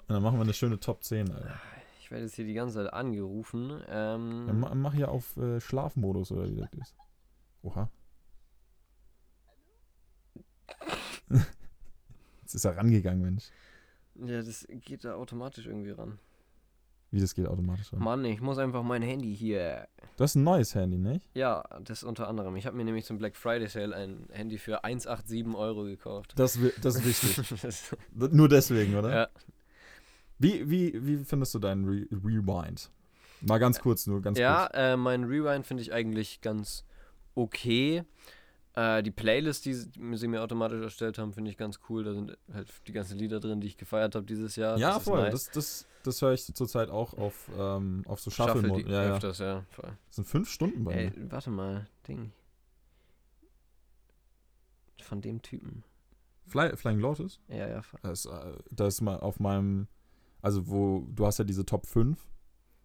[0.07, 1.53] Und dann machen wir eine schöne Top 10, Alter.
[2.01, 3.79] Ich werde jetzt hier die ganze Zeit angerufen.
[3.89, 6.95] Ähm, Ja, ma- mach hier auf äh, Schlafmodus oder wie das ist.
[7.61, 7.89] Oha.
[12.41, 13.45] Jetzt ist er rangegangen, Mensch.
[14.15, 16.19] ja, das geht da automatisch irgendwie ran.
[17.15, 17.93] Wie das geht automatisch.
[17.93, 17.99] ran.
[18.03, 19.87] Mann, ich muss einfach mein Handy hier.
[20.17, 21.25] Du hast ein neues Handy, nicht?
[21.33, 22.57] Ja, das unter anderem.
[22.57, 26.33] Ich habe mir nämlich zum Black Friday Sale ein Handy für 187 Euro gekauft.
[26.35, 27.61] Das, das ist wichtig.
[27.61, 27.95] Das-
[28.33, 29.13] Nur deswegen, oder?
[29.15, 29.27] ja.
[30.39, 32.91] Wie, wie, wie findest du deinen Re Rewind?
[33.39, 34.71] Mal ganz kurz, nur ganz Ja, kurz.
[34.77, 36.83] äh, mein Rewind finde ich eigentlich ganz
[37.33, 38.03] okay.
[38.73, 42.03] Äh, die Playlist, die sie mir automatisch erstellt haben, finde ich ganz cool.
[42.03, 44.77] Da sind halt die ganzen Lieder drin, die ich gefeiert habe dieses Jahr.
[44.77, 45.21] Ja, das ist voll.
[45.21, 45.31] nice.
[45.31, 48.83] Das, das, das höre ich zurzeit auch auf, ähm, auf so Shuffle Shuffle-Mode.
[48.83, 49.13] die Ja, ja.
[49.15, 49.65] öfters, ja.
[49.69, 49.97] Voll.
[50.07, 51.31] Das sind fünf Stunden bei Ey, mir.
[51.31, 52.31] warte mal, Ding.
[55.01, 55.83] Von dem Typen.
[56.47, 57.41] Fly, Flying Lotus?
[57.47, 57.81] Ja, ja.
[57.81, 57.99] voll.
[58.03, 59.87] Das, äh, das ist mal auf meinem,
[60.41, 62.17] also wo, du hast ja diese Top 5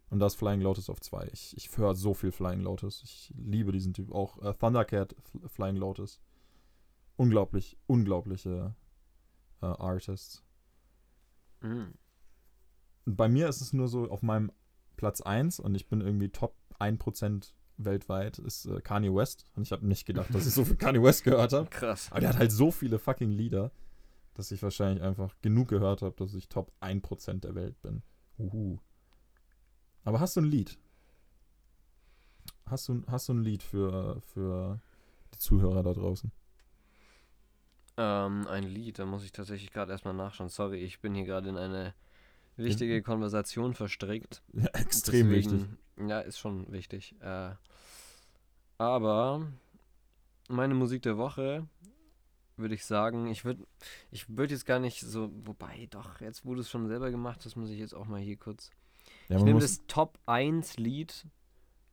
[0.09, 1.29] und da ist Flying Lotus auf 2.
[1.31, 3.01] Ich, ich höre so viel Flying Lotus.
[3.03, 4.11] Ich liebe diesen Typ.
[4.11, 5.15] Auch äh, Thundercat
[5.47, 6.19] Flying Lotus.
[7.17, 8.75] Unglaublich, unglaubliche
[9.61, 10.43] äh, Artists.
[11.61, 11.93] Mhm.
[13.05, 14.51] Bei mir ist es nur so auf meinem
[14.97, 19.45] Platz 1 und ich bin irgendwie Top 1% weltweit, ist äh, Kanye West.
[19.55, 21.69] Und ich habe nicht gedacht, dass ich so viel Kanye West gehört habe.
[21.71, 22.11] Krass.
[22.11, 23.71] Aber der hat halt so viele fucking Lieder,
[24.33, 28.03] dass ich wahrscheinlich einfach genug gehört habe, dass ich Top 1% der Welt bin.
[28.37, 28.77] Uhu.
[30.03, 30.79] Aber hast du ein Lied?
[32.65, 34.79] Hast du, hast du ein Lied für, für
[35.33, 36.31] die Zuhörer da draußen?
[37.97, 40.49] Ähm, ein Lied, da muss ich tatsächlich gerade erstmal nachschauen.
[40.49, 41.93] Sorry, ich bin hier gerade in eine
[42.57, 44.41] wichtige Konversation verstrickt.
[44.53, 45.61] Ja, extrem wichtig.
[45.97, 47.15] Deswegen- Ja, ist schon wichtig.
[47.21, 47.51] Äh,
[48.77, 49.47] aber
[50.49, 51.67] meine Musik der Woche
[52.57, 53.63] würde ich sagen, ich würde
[54.11, 57.55] ich würd jetzt gar nicht so, wobei doch, jetzt du es schon selber gemacht hast,
[57.55, 58.69] muss ich jetzt auch mal hier kurz.
[59.29, 61.25] Ja, ich nehme das Top 1 Lied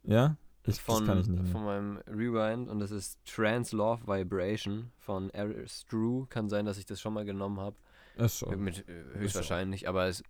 [0.04, 0.36] ja?
[0.66, 4.90] Ich, von, das kann ich nicht von meinem Rewind und das ist Trans Love Vibration
[4.98, 6.26] von Aris Drew.
[6.26, 7.76] Kann sein, dass ich das schon mal genommen habe.
[8.16, 8.60] Ist schon.
[8.60, 10.24] Mit, äh, höchstwahrscheinlich, aber ist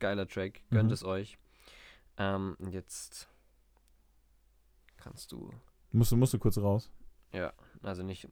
[0.00, 0.62] geiler Track.
[0.70, 0.92] Gönnt Mhm.
[0.94, 1.38] es euch.
[2.18, 3.28] Ähm, jetzt
[4.96, 5.50] kannst du.
[5.92, 6.90] Musst, du- musst du kurz raus.
[7.32, 8.28] Ja, also nicht.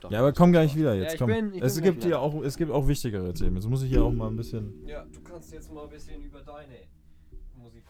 [0.00, 0.76] Doch, Ja, aber komm gleich raus.
[0.76, 1.12] wieder Ja, jetzt.
[1.14, 1.28] ich komm.
[1.28, 3.56] bin- ich es bin gibt hier auch, es gibt auch wichtigere Themen.
[3.56, 4.86] Jetzt muss ich hier auch mal ein bisschen.
[4.86, 6.74] Ja, du kannst jetzt mal ein bisschen über deine
[7.56, 7.84] Musik.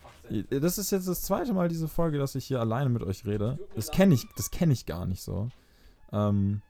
[0.61, 3.59] Das ist jetzt das zweite Mal diese Folge, dass ich hier alleine mit euch rede.
[3.77, 5.49] Das kenne ich, das kenne ich gar nicht so.
[6.13, 6.63] Ähm,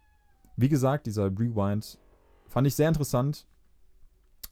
[0.57, 1.99] wie gesagt, dieser Rewind
[2.47, 3.47] fand ich sehr interessant,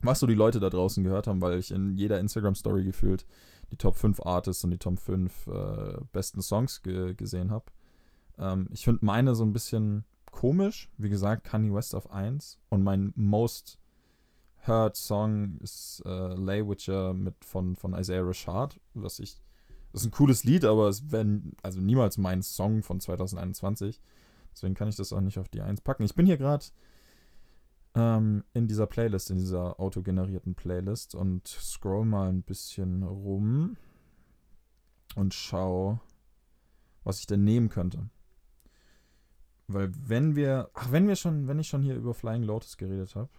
[0.00, 3.26] was so die Leute da draußen gehört haben, weil ich in jeder Instagram-Story gefühlt
[3.70, 7.66] die Top 5 Artists und die Top 5 äh, besten Songs ge gesehen habe.
[8.38, 10.90] Ähm, ich finde meine so ein bisschen komisch.
[10.96, 13.78] Wie gesagt, Kanye West auf 1 und mein most
[14.66, 19.40] heard Song ist äh, Lay Witcher mit von, von Isaiah Rashad, was ich
[19.92, 24.00] das ist ein cooles Lied, aber es wäre also niemals mein Song von 2021.
[24.52, 26.04] Deswegen kann ich das auch nicht auf die 1 packen.
[26.04, 26.66] Ich bin hier gerade
[27.94, 33.76] ähm, in dieser Playlist, in dieser autogenerierten Playlist und scroll mal ein bisschen rum
[35.14, 36.00] und schau,
[37.04, 38.08] was ich denn nehmen könnte.
[39.66, 43.14] Weil wenn wir, ach, wenn wir schon, wenn ich schon hier über Flying Lotus geredet
[43.14, 43.30] habe,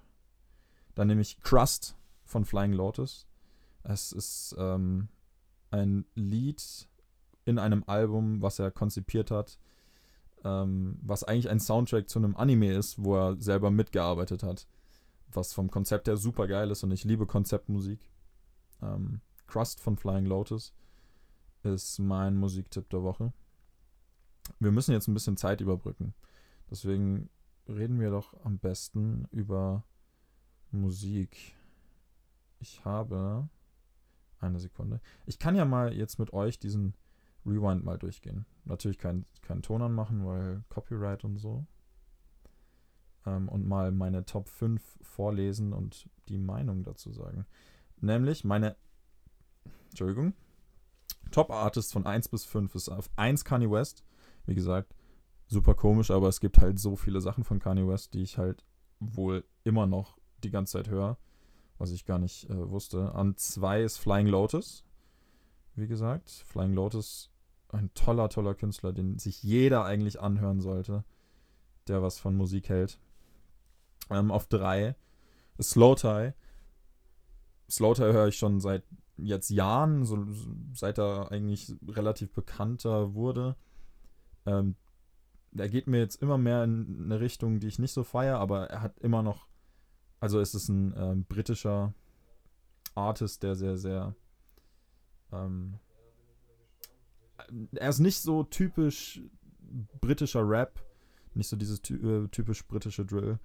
[0.95, 1.95] dann nehme ich Crust
[2.25, 3.27] von Flying Lotus.
[3.83, 5.09] Es ist ähm,
[5.71, 6.87] ein Lied
[7.45, 9.59] in einem Album, was er konzipiert hat,
[10.43, 14.67] ähm, was eigentlich ein Soundtrack zu einem Anime ist, wo er selber mitgearbeitet hat.
[15.31, 17.99] Was vom Konzept her super geil ist und ich liebe Konzeptmusik.
[18.81, 20.73] Ähm, Crust von Flying Lotus
[21.63, 23.33] ist mein Musiktipp der Woche.
[24.59, 26.13] Wir müssen jetzt ein bisschen Zeit überbrücken.
[26.69, 27.29] Deswegen
[27.67, 29.83] reden wir doch am besten über
[30.71, 31.55] Musik.
[32.59, 33.49] Ich habe
[34.39, 35.01] eine Sekunde.
[35.25, 36.93] Ich kann ja mal jetzt mit euch diesen
[37.45, 38.45] Rewind mal durchgehen.
[38.65, 41.65] Natürlich keinen kein Ton anmachen, weil Copyright und so.
[43.25, 47.45] Ähm, und mal meine Top 5 vorlesen und die Meinung dazu sagen.
[48.01, 48.75] Nämlich meine,
[49.89, 50.33] Entschuldigung,
[51.31, 54.03] Top Artist von 1 bis 5 ist auf 1 Kanye West.
[54.45, 54.95] Wie gesagt,
[55.47, 58.63] super komisch, aber es gibt halt so viele Sachen von Kanye West, die ich halt
[58.99, 61.17] wohl immer noch die ganze Zeit höre,
[61.77, 63.13] was ich gar nicht äh, wusste.
[63.13, 64.83] An 2 ist Flying Lotus.
[65.79, 67.31] Wie gesagt, Flying Lotus,
[67.69, 71.03] ein toller, toller Künstler, den sich jeder eigentlich anhören sollte,
[71.87, 72.99] der was von Musik hält.
[74.09, 74.95] Ähm, auf 3
[75.57, 76.33] ist Slow Tie.
[77.69, 78.83] Slow Tie höre ich schon seit
[79.17, 80.25] jetzt Jahren, so,
[80.73, 83.55] seit er eigentlich relativ bekannter wurde.
[84.45, 84.75] Ähm,
[85.51, 88.69] der geht mir jetzt immer mehr in eine Richtung, die ich nicht so feiere, aber
[88.69, 89.47] er hat immer noch,
[90.19, 91.93] also es ist ein ähm, britischer
[92.95, 94.15] Artist, der sehr, sehr,
[95.31, 95.79] ähm,
[97.73, 99.21] er ist nicht so typisch
[100.01, 100.79] britischer Rap,
[101.33, 103.39] nicht so dieses ty äh, typisch britische Drill,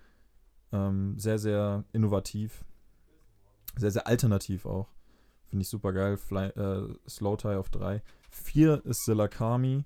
[0.72, 2.64] ähm, sehr, sehr innovativ,
[3.76, 4.88] sehr, sehr alternativ auch.
[5.46, 6.16] Finde ich super geil.
[6.16, 8.02] Fly, äh, Slow Tie auf 3.
[8.30, 9.84] 4 ist Silakami,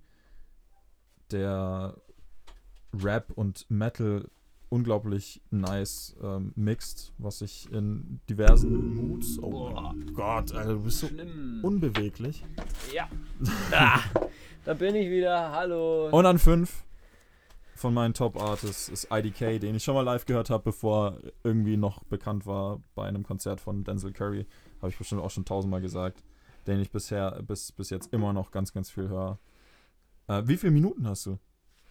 [1.31, 2.01] der
[2.95, 4.31] Rap und Metal
[4.69, 9.39] unglaublich nice ähm, mixt, was sich in diversen Moods.
[9.41, 9.95] Oh Boah.
[10.15, 11.61] Gott, Alter, du bist so Schlimm.
[11.63, 12.45] unbeweglich.
[12.95, 13.09] Ja.
[13.73, 14.01] ah,
[14.65, 15.53] da bin ich wieder.
[15.53, 16.09] Hallo.
[16.11, 16.85] Und an 5
[17.75, 21.77] von meinen Top Artists ist IDK, den ich schon mal live gehört habe, bevor irgendwie
[21.77, 24.47] noch bekannt war bei einem Konzert von Denzel Curry.
[24.79, 26.25] Habe ich bestimmt auch schon tausendmal gesagt.
[26.67, 29.39] Den ich bisher, bis, bis jetzt immer noch ganz, ganz viel höre.
[30.27, 31.39] Äh, wie viele Minuten hast du?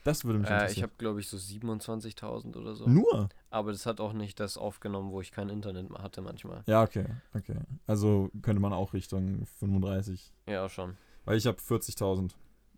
[0.07, 0.83] Das würde mich äh, ich interessieren.
[0.83, 2.87] habe, glaube ich, so 27.000 oder so.
[2.87, 3.27] Nur?
[3.49, 6.63] Aber das hat auch nicht das aufgenommen, wo ich kein Internet mehr hatte manchmal.
[6.65, 7.57] Ja, okay, okay.
[7.87, 10.31] Also könnte man auch Richtung 35.
[10.47, 10.95] Ja, schon.
[11.25, 12.31] Weil ich habe 40.000.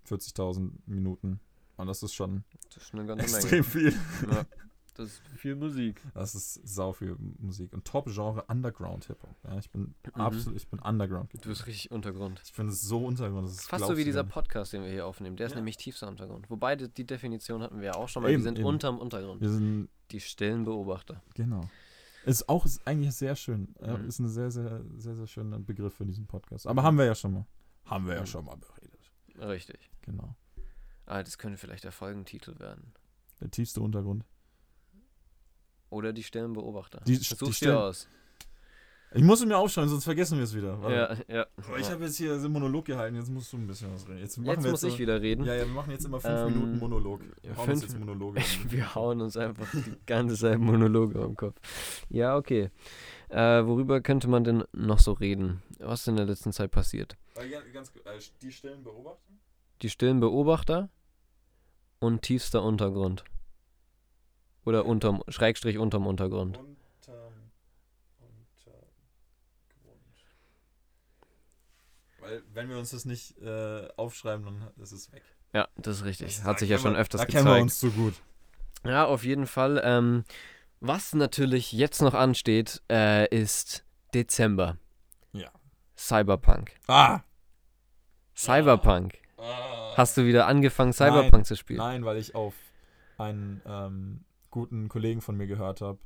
[0.09, 1.39] 40.000 Minuten.
[1.77, 3.93] Und das ist schon Das ist eine ganze extrem viel.
[4.21, 4.33] Menge.
[4.33, 4.45] Ja,
[4.99, 6.01] das ist viel Musik.
[6.13, 7.73] Das ist sau viel Musik.
[7.73, 9.35] Und Top-Genre Underground Hip-Hop.
[9.43, 10.21] Ja, ich bin Mhm.
[10.21, 11.31] absolut, ich bin Underground.
[11.33, 12.41] Du bist richtig Untergrund.
[12.43, 13.47] Ich finde es so Untergrund.
[13.47, 14.23] Das Fast so wie dieser.
[14.23, 15.35] Podcast, den wir hier aufnehmen.
[15.37, 15.57] Der ist Ja.
[15.57, 16.49] nämlich tiefster Untergrund.
[16.49, 18.29] Wobei die, Definition hatten wir ja auch schon mal.
[18.29, 18.67] Eben, wir sind eben.
[18.67, 19.41] unterm Untergrund.
[19.41, 21.21] Wir sind, Die stillen Beobachter.
[21.35, 21.69] genau.
[22.25, 23.73] Ist auch ist eigentlich sehr schön.
[23.79, 24.05] Mhm.
[24.07, 26.67] Ist ein sehr, sehr, sehr, sehr schöner Begriff für diesen Podcast.
[26.67, 27.45] Aber haben wir ja schon mal.
[27.85, 28.25] Haben wir ja Mhm.
[28.27, 28.99] schon mal beredet.
[29.37, 29.89] Richtig.
[30.01, 30.35] Genau.
[31.05, 32.93] Ah, das könnte vielleicht der Folgentitel werden.
[33.39, 34.25] Der tiefste Untergrund.
[35.89, 37.01] Oder die stillen Beobachter.
[37.07, 38.07] Die- Such's die dir Stillen- aus.
[39.11, 40.79] Ich muss es mir aufschreiben, sonst vergessen wir es wieder.
[40.83, 41.23] Warte.
[41.27, 41.45] Ja, ja.
[41.67, 44.19] Aber Ich habe jetzt hier einen Monolog gehalten, jetzt musst du ein bisschen was reden.
[44.19, 45.45] Jetzt, machen Jetzt wir muss ich so, wieder reden.
[45.45, 47.21] Ja, ja, wir machen jetzt immer fünf Ähm, Minuten Monolog.
[47.41, 48.39] Wir hauen uns fünf- jetzt Monologe.
[48.69, 51.55] Wir hauen uns einfach die ganze Zeit Monologe am Kopf.
[52.09, 52.69] Ja, okay.
[53.29, 55.63] Äh, worüber könnte man denn noch so reden?
[55.79, 57.17] Was ist in der letzten Zeit passiert?
[57.33, 59.39] Äh, ganz, äh, die Stellen beobachten?
[59.81, 60.89] Die stillen Beobachter
[61.97, 63.23] und tiefster Untergrund.
[64.69, 66.59] Oder unterm, Schrägstrich unterm Untergrund.
[66.59, 67.33] Unterm Untergrund.
[72.19, 75.23] Weil, wenn wir uns das nicht äh, aufschreiben, dann ist es weg.
[75.53, 76.35] Ja, das ist richtig.
[76.35, 77.63] Das- Hat da sich ja schon wir- öfters Da kennen wir gezeigt.
[77.63, 78.13] uns so gut.
[78.85, 79.81] Ja, auf jeden Fall.
[79.83, 80.23] Ähm,
[80.81, 84.77] was natürlich jetzt noch ansteht, äh, ist Dezember.
[85.33, 85.49] Ja.
[85.97, 86.71] Cyberpunk.
[86.87, 87.21] Ah!
[88.35, 89.17] Cyberpunk.
[89.37, 89.93] ah.
[89.97, 91.79] Hast du wieder angefangen, Cyberpunk zu spielen?
[91.79, 92.53] Nein, weil ich auf
[93.17, 95.99] einen ähm, guten Kollegen von mir gehört habe,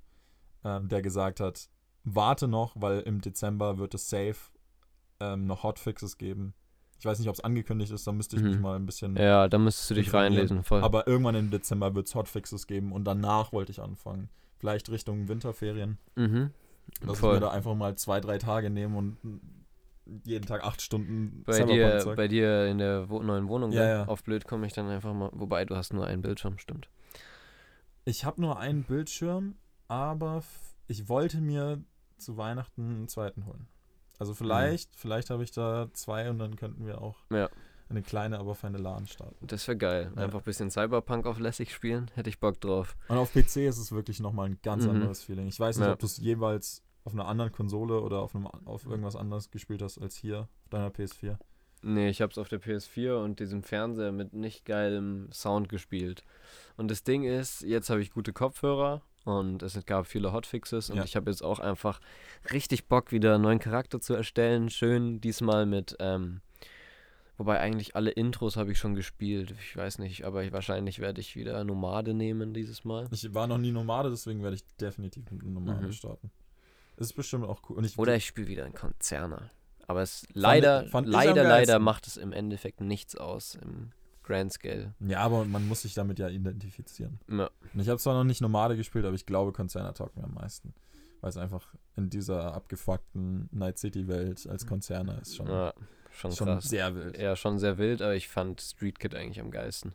[0.64, 1.70] ähm, der gesagt hat,
[2.04, 4.36] warte noch, weil im Dezember wird es safe
[5.20, 6.54] ähm, noch Hotfixes geben.
[7.00, 8.62] Ich weiß nicht, ob es angekündigt ist, da müsste ich mich Mhm.
[8.62, 9.16] mal ein bisschen...
[9.18, 10.64] Ja, da müsstest du dich reinlesen.
[10.64, 10.82] Voll.
[10.82, 14.30] Aber irgendwann im Dezember wird es Hotfixes geben und danach wollte ich anfangen.
[14.58, 15.98] Vielleicht Richtung Winterferien.
[16.16, 16.52] mhm.
[17.06, 17.36] Dass Voll.
[17.36, 19.18] wir da einfach mal zwei, drei Tage nehmen und
[20.26, 23.90] jeden Tag acht Stunden Bei dir, bei dir in der wo neuen Wohnung, Ja, ne?
[23.90, 24.06] ja.
[24.06, 25.30] auf blöd komme ich dann einfach mal.
[25.34, 26.90] Wobei, du hast nur einen Bildschirm, stimmt.
[28.06, 29.56] Ich habe nur einen Bildschirm,
[29.88, 30.44] aber
[30.88, 31.84] ich wollte mir
[32.18, 33.68] zu Weihnachten einen zweiten holen.
[34.20, 37.50] Also vielleicht, vielleicht habe ich da zwei und dann könnten wir auch Ja.
[37.90, 39.48] eine kleine, aber feine LAN starten.
[39.48, 40.12] Das wäre geil.
[40.16, 40.24] Ja.
[40.24, 42.10] Einfach ein bisschen Cyberpunk auf lässig spielen.
[42.16, 42.96] Hätte ich Bock drauf.
[43.08, 44.92] Und auf PC ist es wirklich nochmal ein ganz Mhm.
[44.92, 45.48] anderes Feeling.
[45.48, 45.94] Ich weiß nicht, Ja.
[45.94, 49.82] ob du es jeweils auf einer anderen Konsole oder auf, einem, auf irgendwas anderes gespielt
[49.82, 51.38] hast als hier auf deiner PS4.
[51.84, 56.24] Nee, ich hab's auf der PS4 und diesem Fernseher mit nicht geilem Sound gespielt.
[56.78, 60.98] Und das Ding ist, jetzt habe ich gute Kopfhörer und es gab viele Hotfixes und
[60.98, 61.04] Ja.
[61.04, 62.00] ich habe jetzt auch einfach
[62.52, 64.70] richtig Bock, wieder einen neuen Charakter zu erstellen.
[64.70, 66.40] Schön diesmal mit, ähm,
[67.38, 69.54] wobei eigentlich alle Intros habe ich schon gespielt.
[69.62, 73.08] Ich weiß nicht, aber ich, wahrscheinlich werde ich wieder Nomade nehmen dieses Mal.
[73.12, 75.92] Ich war noch nie Nomade, deswegen werde ich definitiv mit einem Nomade Mhm.
[75.92, 76.32] starten.
[76.96, 77.84] Das ist bestimmt auch cool.
[77.86, 79.52] Ich, Oder ich spiele wieder einen Konzerner.
[79.94, 83.92] Aber es leider, am leider, leider macht es im Endeffekt nichts aus im
[84.24, 84.96] Grand Scale.
[85.02, 87.20] Ja, aber man muss sich damit ja identifizieren.
[87.30, 87.52] Ja.
[87.76, 90.34] Und ich habe zwar noch nicht Nomade gespielt, aber ich glaube, Konzerner taugt mir am
[90.34, 90.74] meisten.
[91.22, 95.76] Weil es einfach in dieser abgefuckten Night City-Welt als Konzerner ist schon, Ja,
[96.12, 96.64] schon, schon krass.
[96.70, 97.16] sehr wild.
[97.20, 99.94] Ja, schon sehr wild, aber ich fand Street Kid eigentlich am geilsten.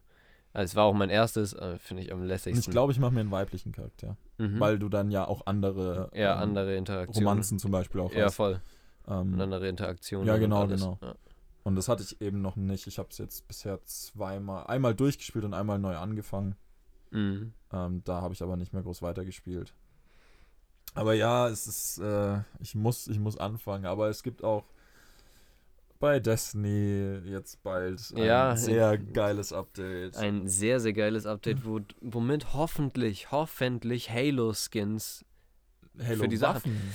[0.53, 2.61] Also es war auch mein erstes, äh, finde ich am lässigsten.
[2.61, 4.17] ich glaube, ich mache mir einen weiblichen Charakter.
[4.39, 4.61] mhm.
[4.61, 7.27] Weil du dann ja auch andere ja, ähm, andere Interaktionen.
[7.29, 8.37] Romanzen zum Beispiel auch Ja, hast.
[8.37, 8.61] voll.
[9.09, 10.27] Ähm, Und andere Interaktionen.
[10.27, 10.99] Ja, genau, genau.
[11.03, 11.15] Ja.
[11.65, 12.87] Und das hatte ich eben noch nicht.
[12.87, 16.57] Ich habe es jetzt bisher zweimal, einmal durchgespielt und einmal neu angefangen.
[17.11, 17.53] Mhm.
[17.73, 19.75] Ähm, da habe ich aber nicht mehr groß weitergespielt.
[20.95, 23.87] Aber ja, es ist, äh, ich muss, ich muss anfangen.
[23.87, 24.65] Aber es gibt auch
[26.01, 30.17] bei Destiny jetzt bald ein Ja, sehr ich- geiles Update.
[30.17, 35.25] Ein sehr, sehr geiles Update, wo, womit hoffentlich, hoffentlich Halo-Skins.
[36.01, 36.95] Halo für die Sachen.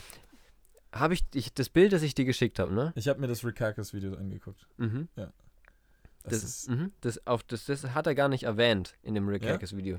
[0.93, 2.93] Habe ich, ich das Bild, das ich dir geschickt habe, ne?
[2.95, 4.67] Ich habe mir das Rickarcus Video angeguckt.
[4.77, 5.07] Mhm.
[5.15, 5.31] Das,
[6.23, 6.91] Das, ist, mhm.
[7.01, 9.53] das, auf, das, das hat er gar nicht erwähnt in dem Rick Ja?
[9.53, 9.97] Hackers Video.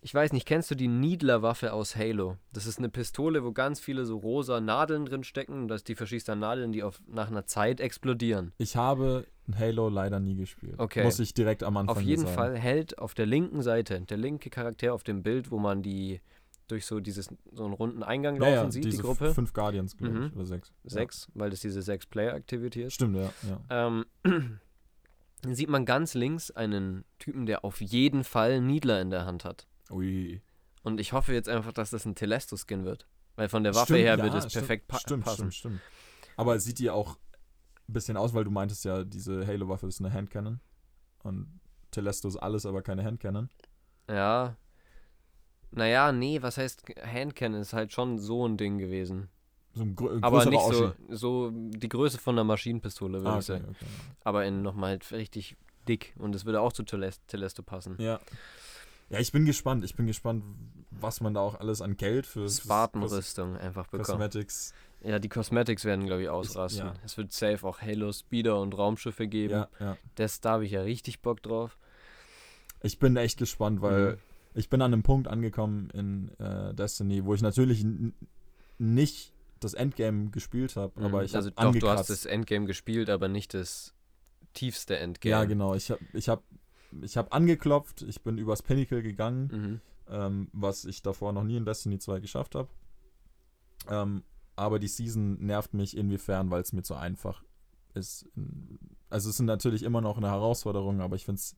[0.00, 2.36] Ich weiß nicht, kennst du die Needler-Waffe aus Halo?
[2.52, 5.62] Das ist eine Pistole, wo ganz viele so rosa Nadeln drin stecken.
[5.62, 8.52] Und dass die verschießt dann Nadeln, die auf, nach einer Zeit explodieren.
[8.58, 9.26] ich habe
[9.58, 10.74] Halo leider nie gespielt.
[10.78, 11.02] Okay.
[11.02, 12.34] Muss ich direkt am Anfang Auf jeden sagen.
[12.34, 16.20] Fall hält auf der linken Seite der linke Charakter auf dem Bild, wo man die
[16.68, 19.34] durch so dieses so einen runden Eingang Ja, laufen ja, sieht, diese die Gruppe.
[19.34, 20.36] fünf Guardians, glaube ich, Mhm.
[20.36, 20.72] oder sechs.
[20.84, 22.86] Sechs, weil das diese Sechs-Player-Activity Ja.
[22.86, 22.94] ist.
[22.94, 23.32] Stimmt, ja.
[23.48, 23.86] ja.
[23.86, 24.06] Ähm,
[25.42, 29.24] dann sieht man ganz links einen Typen, der auf jeden Fall einen Needler in der
[29.24, 29.66] Hand hat.
[29.90, 30.40] Ui.
[30.82, 33.06] Und ich hoffe jetzt einfach, dass das ein Telesto-Skin wird.
[33.36, 35.52] Weil von der Waffe Stimmt, her ja, wird es perfekt pa stimmt, passen.
[35.52, 35.80] Stimmt, stimmt.
[36.36, 37.16] Aber es sieht die auch
[37.88, 40.60] ein bisschen aus, weil du meintest ja, diese Halo-Waffe ist eine Handcannon.
[41.22, 41.60] Und
[41.90, 43.48] Telesto ist alles, aber keine Handcannon.
[44.10, 44.56] Ja.
[45.70, 49.28] Naja, nee, was heißt Handcannon ist halt schon so ein Ding gewesen.
[49.74, 53.38] So ein grö Aber größerer nicht so, so die Größe von einer Maschinenpistole, würde Ah,
[53.38, 53.64] ich okay, sagen.
[53.76, 53.86] okay.
[54.24, 55.56] Aber in nochmal halt richtig
[55.86, 56.14] dick.
[56.18, 57.96] Und es würde auch zu Teles- Telesto passen.
[57.98, 58.18] Ja.
[59.10, 59.84] Ja, ich bin gespannt.
[59.84, 60.44] Ich bin gespannt,
[60.90, 64.04] was man da auch alles an Geld für Spartan-Rüstung einfach bekommen.
[64.04, 64.74] Cosmetics.
[65.00, 66.86] Ja, die Cosmetics werden, glaube ich, ausrasten.
[66.88, 66.94] ja.
[67.04, 69.52] Es wird safe auch Halo, Speeder und Raumschiffe geben.
[69.54, 69.96] Ja, ja.
[70.16, 71.78] Das, da habe ich ja richtig Bock drauf.
[72.82, 74.18] Ich bin echt gespannt, weil Mhm.
[74.54, 77.84] Ich bin an einem Punkt angekommen in äh, Destiny, wo ich natürlich
[78.78, 81.24] nicht das Endgame gespielt habe, aber Mhm.
[81.24, 83.92] ich also hab doch, du hast das Endgame gespielt, aber nicht das
[84.54, 85.30] tiefste Endgame.
[85.32, 85.74] Ja, genau.
[85.74, 86.42] Ich habe ich hab,
[87.02, 89.80] ich hab angeklopft, ich bin übers Pinnacle gegangen, Mhm.
[90.08, 92.68] ähm, was ich davor noch nie in Destiny 2 geschafft habe.
[93.88, 94.22] Ähm,
[94.56, 97.42] aber die Season nervt mich inwiefern, weil es mir zu einfach
[97.94, 98.28] ist.
[99.10, 101.56] Also es sind natürlich immer noch eine Herausforderung, aber ich finde es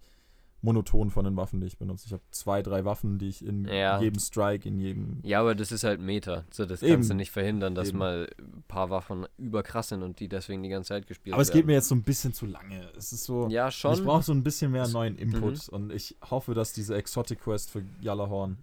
[0.63, 2.05] monoton von den Waffen, die ich benutze.
[2.07, 3.99] Ich habe zwei, drei Waffen, die ich in Ja.
[4.01, 5.21] jedem Strike, in jedem...
[5.23, 6.45] Ja, aber das ist halt Meta.
[6.51, 6.95] So, das Eben.
[6.95, 7.99] kannst du nicht verhindern, dass Eben.
[7.99, 11.49] mal ein paar Waffen überkrass sind und die deswegen die ganze Zeit gespielt Aber es
[11.49, 11.59] werden.
[11.61, 12.91] geht mir jetzt so ein bisschen zu lange.
[12.97, 13.49] Es ist so...
[13.49, 13.95] Ja, schon.
[13.95, 17.71] Ich brauche so ein bisschen mehr neuen Input und ich hoffe, dass diese Exotic Quest
[17.71, 18.59] für Yellowhorn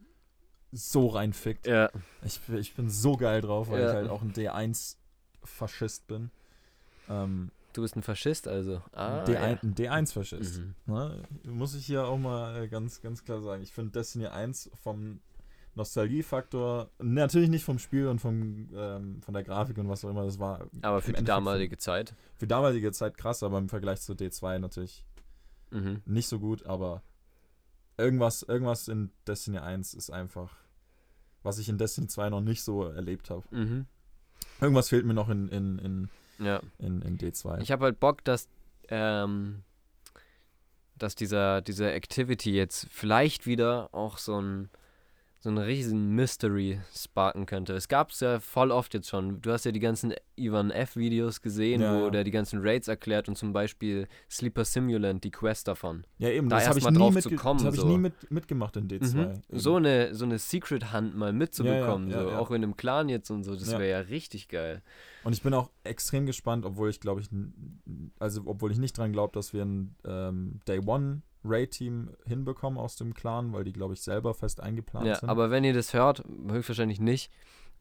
[0.71, 1.65] so reinfickt.
[1.65, 1.89] ja,
[2.23, 3.87] Ich, ich bin so geil drauf, weil Ja.
[3.89, 6.29] ich halt auch ein D1-Faschist bin.
[7.09, 8.81] Ähm, du bist ein Faschist also.
[8.91, 9.41] Ah, D1, ja.
[9.41, 10.59] ein D1-Faschist.
[10.59, 10.75] Mhm.
[10.87, 11.23] Ne?
[11.45, 13.61] Muss ich hier auch mal äh, ganz, ganz klar sagen.
[13.61, 15.19] Ich finde Destiny 1 vom
[15.75, 20.25] Nostalgiefaktor, natürlich nicht vom Spiel und vom, ähm, von der Grafik und was auch immer,
[20.25, 22.09] das war Aber für die Endeffekt damalige Zeit.
[22.33, 25.05] für, für damalige Zeit krass, aber im Vergleich zu D2 natürlich
[25.69, 26.01] Mhm.
[26.05, 27.03] nicht so gut, aber
[27.97, 30.55] irgendwas, irgendwas in Destiny 1 ist einfach,
[31.43, 33.43] was ich in Destiny 2 noch nicht so erlebt habe.
[33.51, 33.85] Mhm.
[34.61, 36.09] Irgendwas fehlt mir noch in, in, in,
[36.39, 36.61] Ja.
[36.79, 37.61] in, in D2.
[37.61, 38.47] Ich habe halt Bock, dass,
[38.89, 39.63] ähm,
[40.95, 44.69] dass dieser, diese Activity jetzt vielleicht wieder auch so ein,
[45.39, 47.73] so ein riesen Mystery sparken könnte.
[47.73, 49.39] Es gab es ja voll oft jetzt schon.
[49.41, 52.09] Du hast ja die ganzen Ivan F-Videos gesehen, Ja, wo ja.
[52.09, 56.05] der die ganzen Raids erklärt und zum Beispiel Sleeper Simulant, die Quest davon.
[56.17, 57.87] Ja, eben, Da das habe ich nie, drauf zu kommen, das hab ich so.
[57.87, 59.15] nie mit, mitgemacht in D2.
[59.15, 59.41] Mhm.
[59.51, 62.29] So eine, so eine Secret-Hand mal mitzubekommen, Ja, so.
[62.31, 63.77] auch in einem Clan jetzt und so, das Ja.
[63.79, 64.81] wäre ja richtig geil.
[65.23, 67.27] Und ich bin auch extrem gespannt, obwohl ich glaube ich,
[68.19, 72.95] also obwohl ich nicht dran glaube, dass wir ein ähm, Day One Raid-Team hinbekommen aus
[72.95, 75.29] dem Clan, weil die glaube ich selber fest eingeplant Ja, sind.
[75.29, 77.31] aber wenn ihr das hört, höchstwahrscheinlich nicht,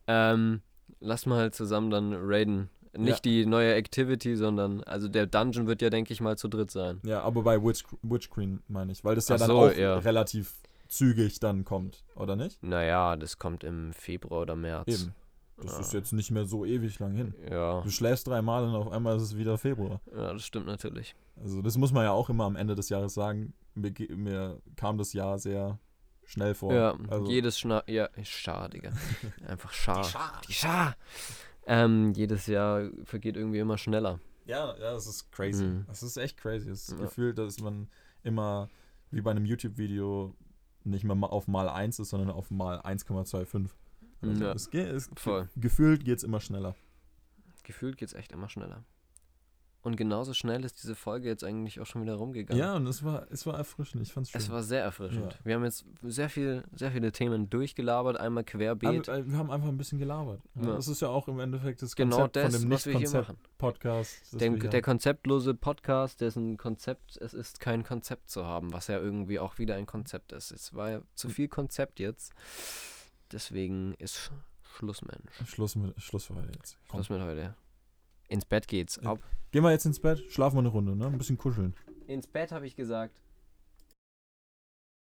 [0.07, 0.61] ähm,
[1.01, 2.71] lasst mal halt zusammen dann raiden.
[2.97, 6.71] Nicht die neue Activity, sondern, also der Dungeon wird ja, denke ich mal, zu dritt
[6.71, 6.99] sein.
[7.05, 9.73] ja, aber bei Witch, Witch Queen meine ich, weil das ja Ach dann so, auch
[9.77, 9.99] ja.
[9.99, 10.55] relativ
[10.89, 12.63] zügig dann kommt, oder nicht?
[12.63, 14.87] Naja, das kommt im Februar oder März.
[15.03, 15.15] Eben.
[15.59, 15.79] Das Ja.
[15.81, 17.35] ist jetzt nicht mehr so ewig lang hin.
[17.51, 20.01] Ja, Du schläfst dreimal und auf einmal ist es wieder Februar.
[20.15, 21.15] ja, das stimmt natürlich.
[21.43, 23.55] Also das muss man ja auch immer am Ende des Jahres sagen.
[23.75, 25.79] Mir, mir kam das Jahr sehr
[26.25, 26.73] schnell vor.
[26.75, 28.91] Ja, also, jedes Schna ja, Schar, Digga.
[29.47, 30.05] Einfach Schar.
[30.49, 30.97] Die Schar.
[31.67, 34.21] Ähm, jedes Jahr vergeht irgendwie immer schneller.
[34.45, 35.65] Ja, ja, das ist crazy.
[35.65, 35.85] Mhm.
[35.89, 36.69] Das ist echt crazy.
[36.69, 36.97] Das Ja.
[36.97, 37.89] Gefühl, dass man
[38.23, 38.69] immer
[39.11, 40.35] wie bei einem YouTube-Video
[40.85, 43.71] nicht mehr auf mal 1 ist, sondern auf mal 1,25.
[44.31, 44.53] Also Ja.
[44.53, 45.49] es geht, es, Voll.
[45.57, 46.75] Gefühlt geht es immer schneller.
[47.63, 48.85] Gefühlt geht's echt immer schneller.
[49.87, 52.59] Und genauso schnell ist diese Folge jetzt eigentlich auch schon wieder rumgegangen.
[52.61, 54.03] Ja, und es war, es war erfrischend.
[54.03, 54.41] Ich fand's schön.
[54.41, 55.35] Es war sehr erfrischend.
[55.35, 55.39] Ja.
[55.45, 59.09] Wir haben jetzt sehr viel, sehr viele Themen durchgelabert, einmal querbeet.
[59.09, 60.43] Aber, äh, wir haben einfach ein bisschen gelabert.
[60.57, 60.75] Ja.
[60.75, 63.11] Das ist ja auch im Endeffekt das genau Konzept das, von dem was wir hier
[63.11, 63.37] machen.
[63.37, 64.41] Nicht-Konzept-Podcast.
[64.41, 69.39] Der, der konzeptlose Podcast, dessen Konzept, es ist kein Konzept zu haben, was ja irgendwie
[69.39, 70.51] auch wieder ein Konzept ist.
[70.51, 72.33] Es war ja zu viel Konzept jetzt.
[73.33, 74.31] Deswegen ist
[74.63, 75.51] Schluss, Mensch.
[75.51, 76.79] Schluss, mit, Schluss für heute jetzt.
[76.89, 77.03] Komm.
[77.03, 77.55] Schluss mit heute.
[78.29, 79.01] Ins Bett geht's.
[79.03, 79.13] Ja.
[79.13, 79.19] Ab.
[79.53, 81.07] Gehen wir jetzt ins Bett, schlafen wir eine Runde, ne?
[81.07, 81.75] Ein bisschen kuscheln.
[82.07, 83.21] Ins Bett habe ich gesagt.